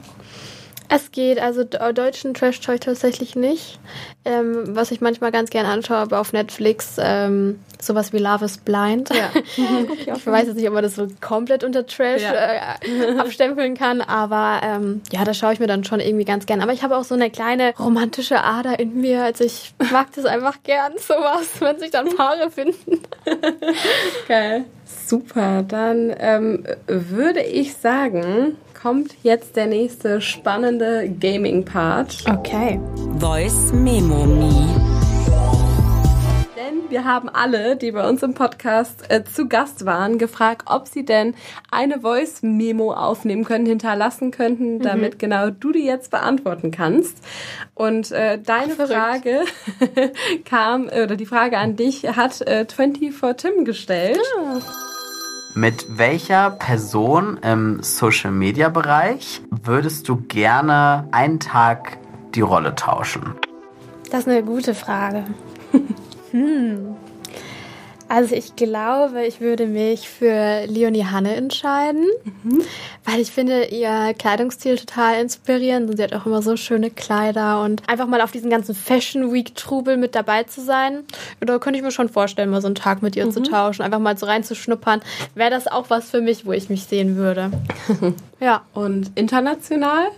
[0.89, 3.81] Es geht, also deutschen Trash schaue ich tatsächlich nicht.
[4.25, 8.59] Ähm, was ich manchmal ganz gerne anschaue, aber auf Netflix, ähm, sowas wie Love is
[8.59, 9.09] Blind.
[9.09, 9.31] Ja.
[9.97, 12.33] ich, weiß jetzt nicht, ob man das so komplett unter Trash ja.
[12.33, 16.61] äh, abstempeln kann, aber ähm, ja, da schaue ich mir dann schon irgendwie ganz gern.
[16.61, 20.27] Aber ich habe auch so eine kleine romantische Ader in mir, also ich mag das
[20.27, 23.01] einfach gern, sowas, wenn sich dann Paare finden.
[24.29, 24.67] Geil.
[25.07, 32.24] Super, dann ähm, würde ich sagen, kommt jetzt der nächste spannende Gaming-Part.
[32.28, 32.80] Okay.
[33.20, 34.51] Voice Memo Me.
[36.57, 40.89] Denn wir haben alle, die bei uns im Podcast äh, zu Gast waren, gefragt, ob
[40.89, 41.37] sie denn
[41.70, 44.83] eine Voice-Memo aufnehmen können, hinterlassen könnten, mhm.
[44.83, 45.18] damit mhm.
[45.18, 47.18] genau du die jetzt beantworten kannst.
[47.76, 49.43] Und äh, deine Ach, Frage
[50.45, 54.18] kam, oder die Frage an dich hat äh, 24 Tim gestellt.
[54.37, 54.61] Ja.
[55.55, 61.99] Mit welcher Person im Social-Media-Bereich würdest du gerne einen Tag
[62.35, 63.35] die Rolle tauschen?
[64.11, 65.25] Das ist eine gute Frage.
[66.31, 66.97] hm.
[68.13, 72.05] Also ich glaube, ich würde mich für Leonie Hanne entscheiden,
[72.43, 72.61] mhm.
[73.07, 77.63] weil ich finde ihr Kleidungsstil total inspirierend und sie hat auch immer so schöne Kleider
[77.63, 81.05] und einfach mal auf diesen ganzen Fashion Week Trubel mit dabei zu sein.
[81.41, 83.31] Da könnte ich mir schon vorstellen, mal so einen Tag mit ihr mhm.
[83.33, 85.01] zu tauschen, einfach mal so reinzuschnuppern.
[85.35, 87.51] Wäre das auch was für mich, wo ich mich sehen würde.
[88.41, 88.61] ja.
[88.75, 90.09] Und international?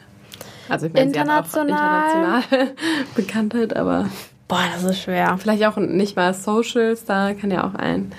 [0.68, 2.72] Also ich meine, international, sie hat auch international
[3.14, 4.08] Bekanntheit, aber
[4.48, 5.36] boah, das ist schwer.
[5.38, 8.12] Vielleicht auch nicht mal Socials, da kann ja auch ein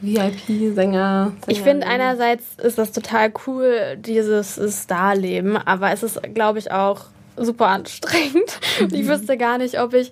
[0.00, 1.32] VIP-Sänger.
[1.48, 7.06] Ich finde einerseits ist das total cool, dieses Star-Leben, aber es ist, glaube ich, auch
[7.44, 8.60] super anstrengend.
[8.80, 8.88] Mhm.
[8.98, 10.10] Ich wüsste gar nicht, ob ich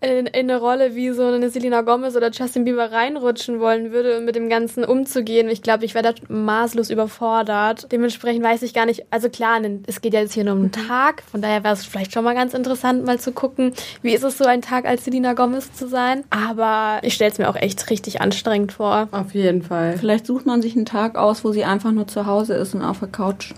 [0.00, 4.18] in, in, eine Rolle wie so eine Selena Gomez oder Justin Bieber reinrutschen wollen würde,
[4.18, 5.48] um mit dem Ganzen umzugehen.
[5.48, 7.90] Ich glaube, ich wäre da maßlos überfordert.
[7.92, 10.72] Dementsprechend weiß ich gar nicht, also klar, es geht ja jetzt hier nur um einen.
[10.72, 14.24] Tag, von daher wäre es vielleicht schon mal ganz interessant, mal zu gucken, wie ist
[14.24, 16.24] es so, ein Tag als Selena Gomez zu sein.
[16.30, 19.08] Aber ich stelle es mir auch echt richtig anstrengend vor.
[19.10, 19.96] Auf jeden Fall.
[19.98, 22.82] Vielleicht sucht man sich einen Tag aus, wo sie einfach nur zu Hause ist und
[22.82, 23.52] auf der Couch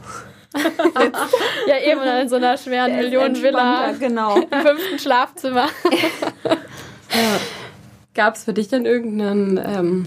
[1.66, 3.92] ja, eben in so einer schweren Millionenvilla.
[3.98, 4.36] Genau.
[4.50, 5.68] Im fünften Schlafzimmer.
[6.44, 7.40] ja.
[8.14, 10.06] Gab es für dich denn irgendeinen ähm,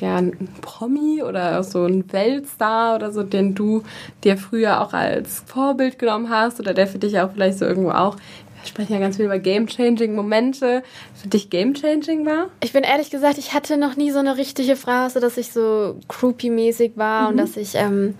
[0.00, 0.20] ja,
[0.60, 3.82] Promi oder so einen Weltstar oder so, den du
[4.24, 7.90] dir früher auch als Vorbild genommen hast oder der für dich auch vielleicht so irgendwo
[7.90, 8.16] auch
[8.62, 10.84] wir sprechen ja ganz viel über game-changing Momente.
[11.14, 12.48] Für dich game-changing war?
[12.62, 15.96] Ich bin ehrlich gesagt, ich hatte noch nie so eine richtige Phrase, dass ich so
[16.06, 17.28] groupie-mäßig war mhm.
[17.28, 18.14] und dass ich ähm,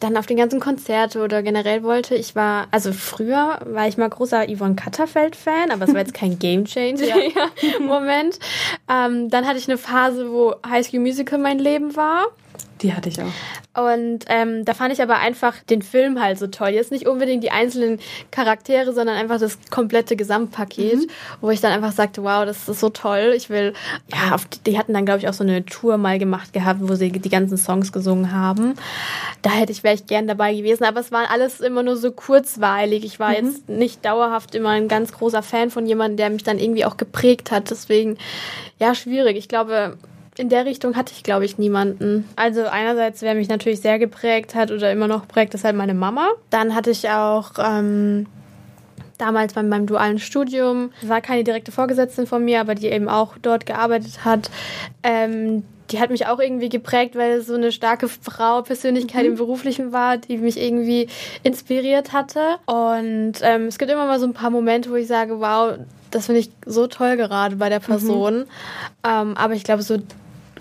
[0.00, 2.14] dann auf den ganzen Konzerte oder generell wollte.
[2.14, 6.38] Ich war, also früher war ich mal großer Yvonne Katterfeld-Fan, aber es war jetzt kein
[6.48, 8.38] Game-Changer-Moment.
[8.90, 12.26] ähm, dann hatte ich eine Phase, wo High School Musical mein Leben war.
[12.82, 13.82] Die hatte ich auch.
[13.90, 16.70] Und ähm, da fand ich aber einfach den Film halt so toll.
[16.70, 17.98] Jetzt nicht unbedingt die einzelnen
[18.30, 21.10] Charaktere, sondern einfach das komplette Gesamtpaket, mhm.
[21.40, 23.32] wo ich dann einfach sagte, wow, das ist so toll.
[23.36, 23.72] Ich will,
[24.12, 26.94] ja, auf, die hatten dann, glaube ich, auch so eine Tour mal gemacht gehabt, wo
[26.94, 28.74] sie die ganzen Songs gesungen haben.
[29.42, 32.12] Da hätte ich, wäre ich gern dabei gewesen, aber es war alles immer nur so
[32.12, 33.04] kurzweilig.
[33.04, 33.34] Ich war mhm.
[33.34, 36.96] jetzt nicht dauerhaft immer ein ganz großer Fan von jemandem, der mich dann irgendwie auch
[36.96, 37.70] geprägt hat.
[37.70, 38.18] Deswegen,
[38.78, 39.36] ja, schwierig.
[39.36, 39.96] Ich glaube,
[40.38, 42.28] in der Richtung hatte ich, glaube ich, niemanden.
[42.36, 45.94] Also einerseits, wer mich natürlich sehr geprägt hat oder immer noch prägt, ist halt meine
[45.94, 46.28] Mama.
[46.50, 48.26] Dann hatte ich auch ähm,
[49.18, 53.36] damals bei meinem dualen Studium, war keine direkte Vorgesetzte von mir, aber die eben auch
[53.42, 54.50] dort gearbeitet hat.
[55.02, 59.30] Ähm, die hat mich auch irgendwie geprägt, weil es so eine starke Frau, Persönlichkeit mhm.
[59.30, 61.08] im Beruflichen war, die mich irgendwie
[61.42, 62.40] inspiriert hatte.
[62.66, 65.78] Und ähm, es gibt immer mal so ein paar Momente, wo ich sage, wow,
[66.10, 67.84] das finde ich so toll gerade bei der mhm.
[67.84, 68.38] Person.
[68.40, 68.44] Mhm.
[69.04, 69.98] Ähm, aber ich glaube, so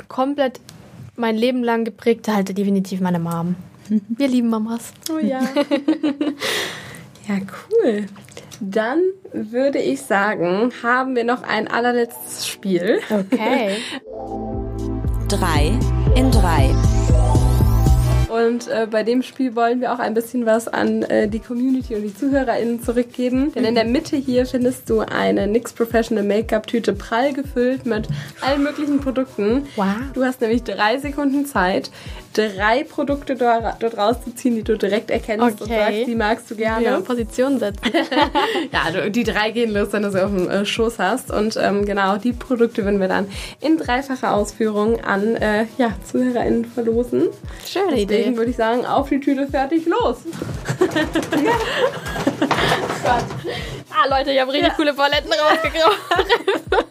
[0.07, 0.59] komplett
[1.15, 3.55] mein Leben lang geprägt halte definitiv meine Mom.
[4.09, 4.93] Wir lieben Mamas.
[5.11, 5.41] Oh ja.
[7.27, 7.37] ja,
[7.71, 8.05] cool.
[8.59, 9.01] Dann
[9.33, 12.99] würde ich sagen, haben wir noch ein allerletztes Spiel.
[13.09, 13.77] Okay.
[15.27, 15.77] drei
[16.15, 16.73] in drei.
[18.37, 21.95] Und äh, bei dem Spiel wollen wir auch ein bisschen was an äh, die Community
[21.95, 23.51] und die ZuhörerInnen zurückgeben.
[23.53, 28.07] Denn in der Mitte hier findest du eine NYX Professional Make-up-Tüte prall gefüllt mit
[28.41, 29.67] allen möglichen Produkten.
[29.75, 29.87] Wow.
[30.13, 31.89] Du hast nämlich drei Sekunden Zeit,
[32.37, 35.63] drei Produkte dort, rauszuziehen, die du direkt erkennst okay.
[35.63, 36.85] und sagst, die magst du gerne.
[36.85, 37.81] Ja, Position setzen.
[38.71, 41.31] ja, die drei gehen los, wenn du sie auf dem äh, Schoß hast.
[41.31, 43.27] Und ähm, genau die Produkte werden wir dann
[43.59, 47.29] in dreifacher Ausführung an äh, ja, ZuhörerInnen verlosen.
[47.65, 48.17] Schöne Idee.
[48.17, 50.17] Deswegen würde ich sagen, auf die Tüte, fertig, los.
[51.43, 53.19] ja.
[53.97, 54.75] Ah, Leute, ich habe richtig ja.
[54.75, 55.91] coole Paletten rausgegriffen.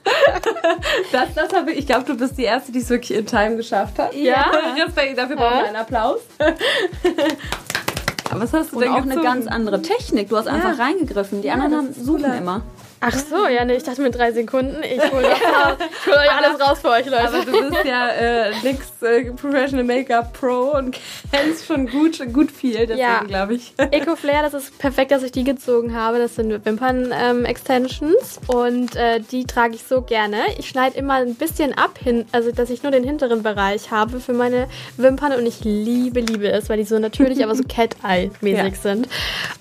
[1.13, 1.79] das, das habe ich.
[1.79, 4.15] Ich glaube, du bist die Erste, die es wirklich in Time geschafft hat.
[4.15, 4.51] Ja.
[4.85, 6.21] Respekt, dafür brauchen wir einen Applaus.
[8.31, 9.13] Aber was hast du Und denn auch gezogen?
[9.13, 10.29] eine ganz andere Technik.
[10.29, 11.43] Du hast einfach reingegriffen.
[11.43, 12.63] Die anderen haben suchen immer.
[13.01, 15.29] Ach so, ja, nee, ich dachte mit drei Sekunden, ich hole
[16.07, 17.29] hol euch alles raus für euch, Leute.
[17.29, 20.97] Aber du bist ja äh, nix äh, Professional Make-up Pro und
[21.31, 23.23] kennst schon gut, gut viel, deswegen ja.
[23.25, 23.75] glaube ich.
[23.91, 26.19] Eco Flare, das ist perfekt, dass ich die gezogen habe.
[26.19, 30.39] Das sind Wimpern-Extensions ähm, und äh, die trage ich so gerne.
[30.59, 34.21] Ich schneide immer ein bisschen ab, hin, also dass ich nur den hinteren Bereich habe
[34.21, 38.75] für meine Wimpern und ich liebe, liebe es, weil die so natürlich, aber so Cat-Eye-mäßig
[38.75, 38.81] ja.
[38.81, 39.09] sind.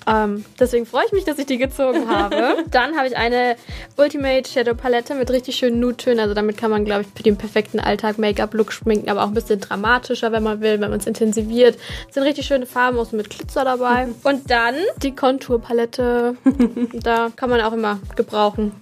[0.06, 2.56] Ähm, deswegen freue ich mich, dass ich die gezogen habe.
[2.70, 3.56] Dann habe ich ein eine
[3.96, 6.20] Ultimate Shadow Palette mit richtig schönen Nude-Tönen.
[6.20, 9.34] Also damit kann man, glaube ich, für den perfekten Alltag Make-up-Look schminken, aber auch ein
[9.34, 11.78] bisschen dramatischer, wenn man will, wenn man es intensiviert.
[12.08, 14.08] Es sind richtig schöne Farben, auch so mit Glitzer dabei.
[14.24, 16.36] Und dann die Konturpalette.
[16.92, 18.72] da kann man auch immer gebrauchen.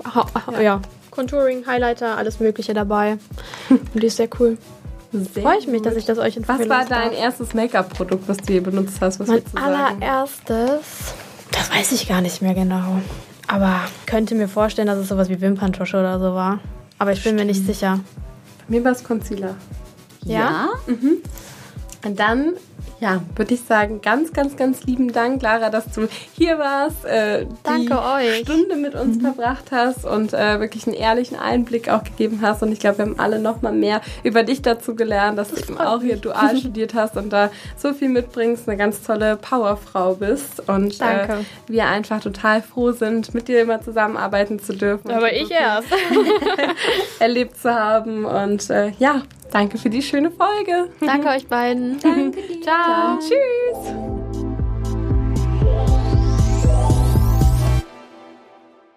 [0.53, 0.61] Ja.
[0.61, 0.82] ja.
[1.11, 3.18] Contouring, Highlighter, alles Mögliche dabei.
[3.70, 4.59] Und die ist sehr cool.
[5.40, 6.59] Freue ich mich, dass ich das euch empfehle.
[6.59, 9.20] Was war dein erstes Make-up-Produkt, was du je benutzt hast?
[9.20, 11.14] Was mein allererstes,
[11.53, 13.01] das weiß ich gar nicht mehr genau.
[13.47, 16.61] Aber könnte mir vorstellen, dass es sowas wie Wimperntusche oder so war.
[16.99, 17.40] Aber ich bin Stimmt.
[17.40, 18.01] mir nicht sicher.
[18.66, 19.57] Bei mir war es Concealer.
[20.24, 20.38] Ja?
[20.38, 20.68] ja?
[20.86, 21.18] Mhm.
[22.05, 22.55] Und dann
[23.01, 27.47] ja, würde ich sagen, ganz, ganz, ganz lieben Dank, Lara, dass du hier warst, äh,
[27.62, 28.39] Danke die euch.
[28.41, 29.20] Stunde mit uns mhm.
[29.20, 32.62] verbracht hast und äh, wirklich einen ehrlichen Einblick auch gegeben hast.
[32.62, 35.62] Und ich glaube, wir haben alle noch mal mehr über dich dazu gelernt, dass das
[35.62, 39.37] du eben auch hier dual studiert hast und da so viel mitbringst, eine ganz tolle
[39.37, 40.68] Powerfrau bist.
[40.68, 41.28] Und äh,
[41.66, 45.11] wir einfach total froh sind, mit dir immer zusammenarbeiten zu dürfen.
[45.11, 45.89] Aber ich erst.
[47.18, 48.24] erlebt zu haben.
[48.24, 49.22] Und äh, ja,
[49.55, 50.89] Danke für die schöne Folge.
[51.01, 52.01] Danke euch beiden.
[52.03, 53.20] Danke dir dann.
[53.20, 54.24] Tschüss.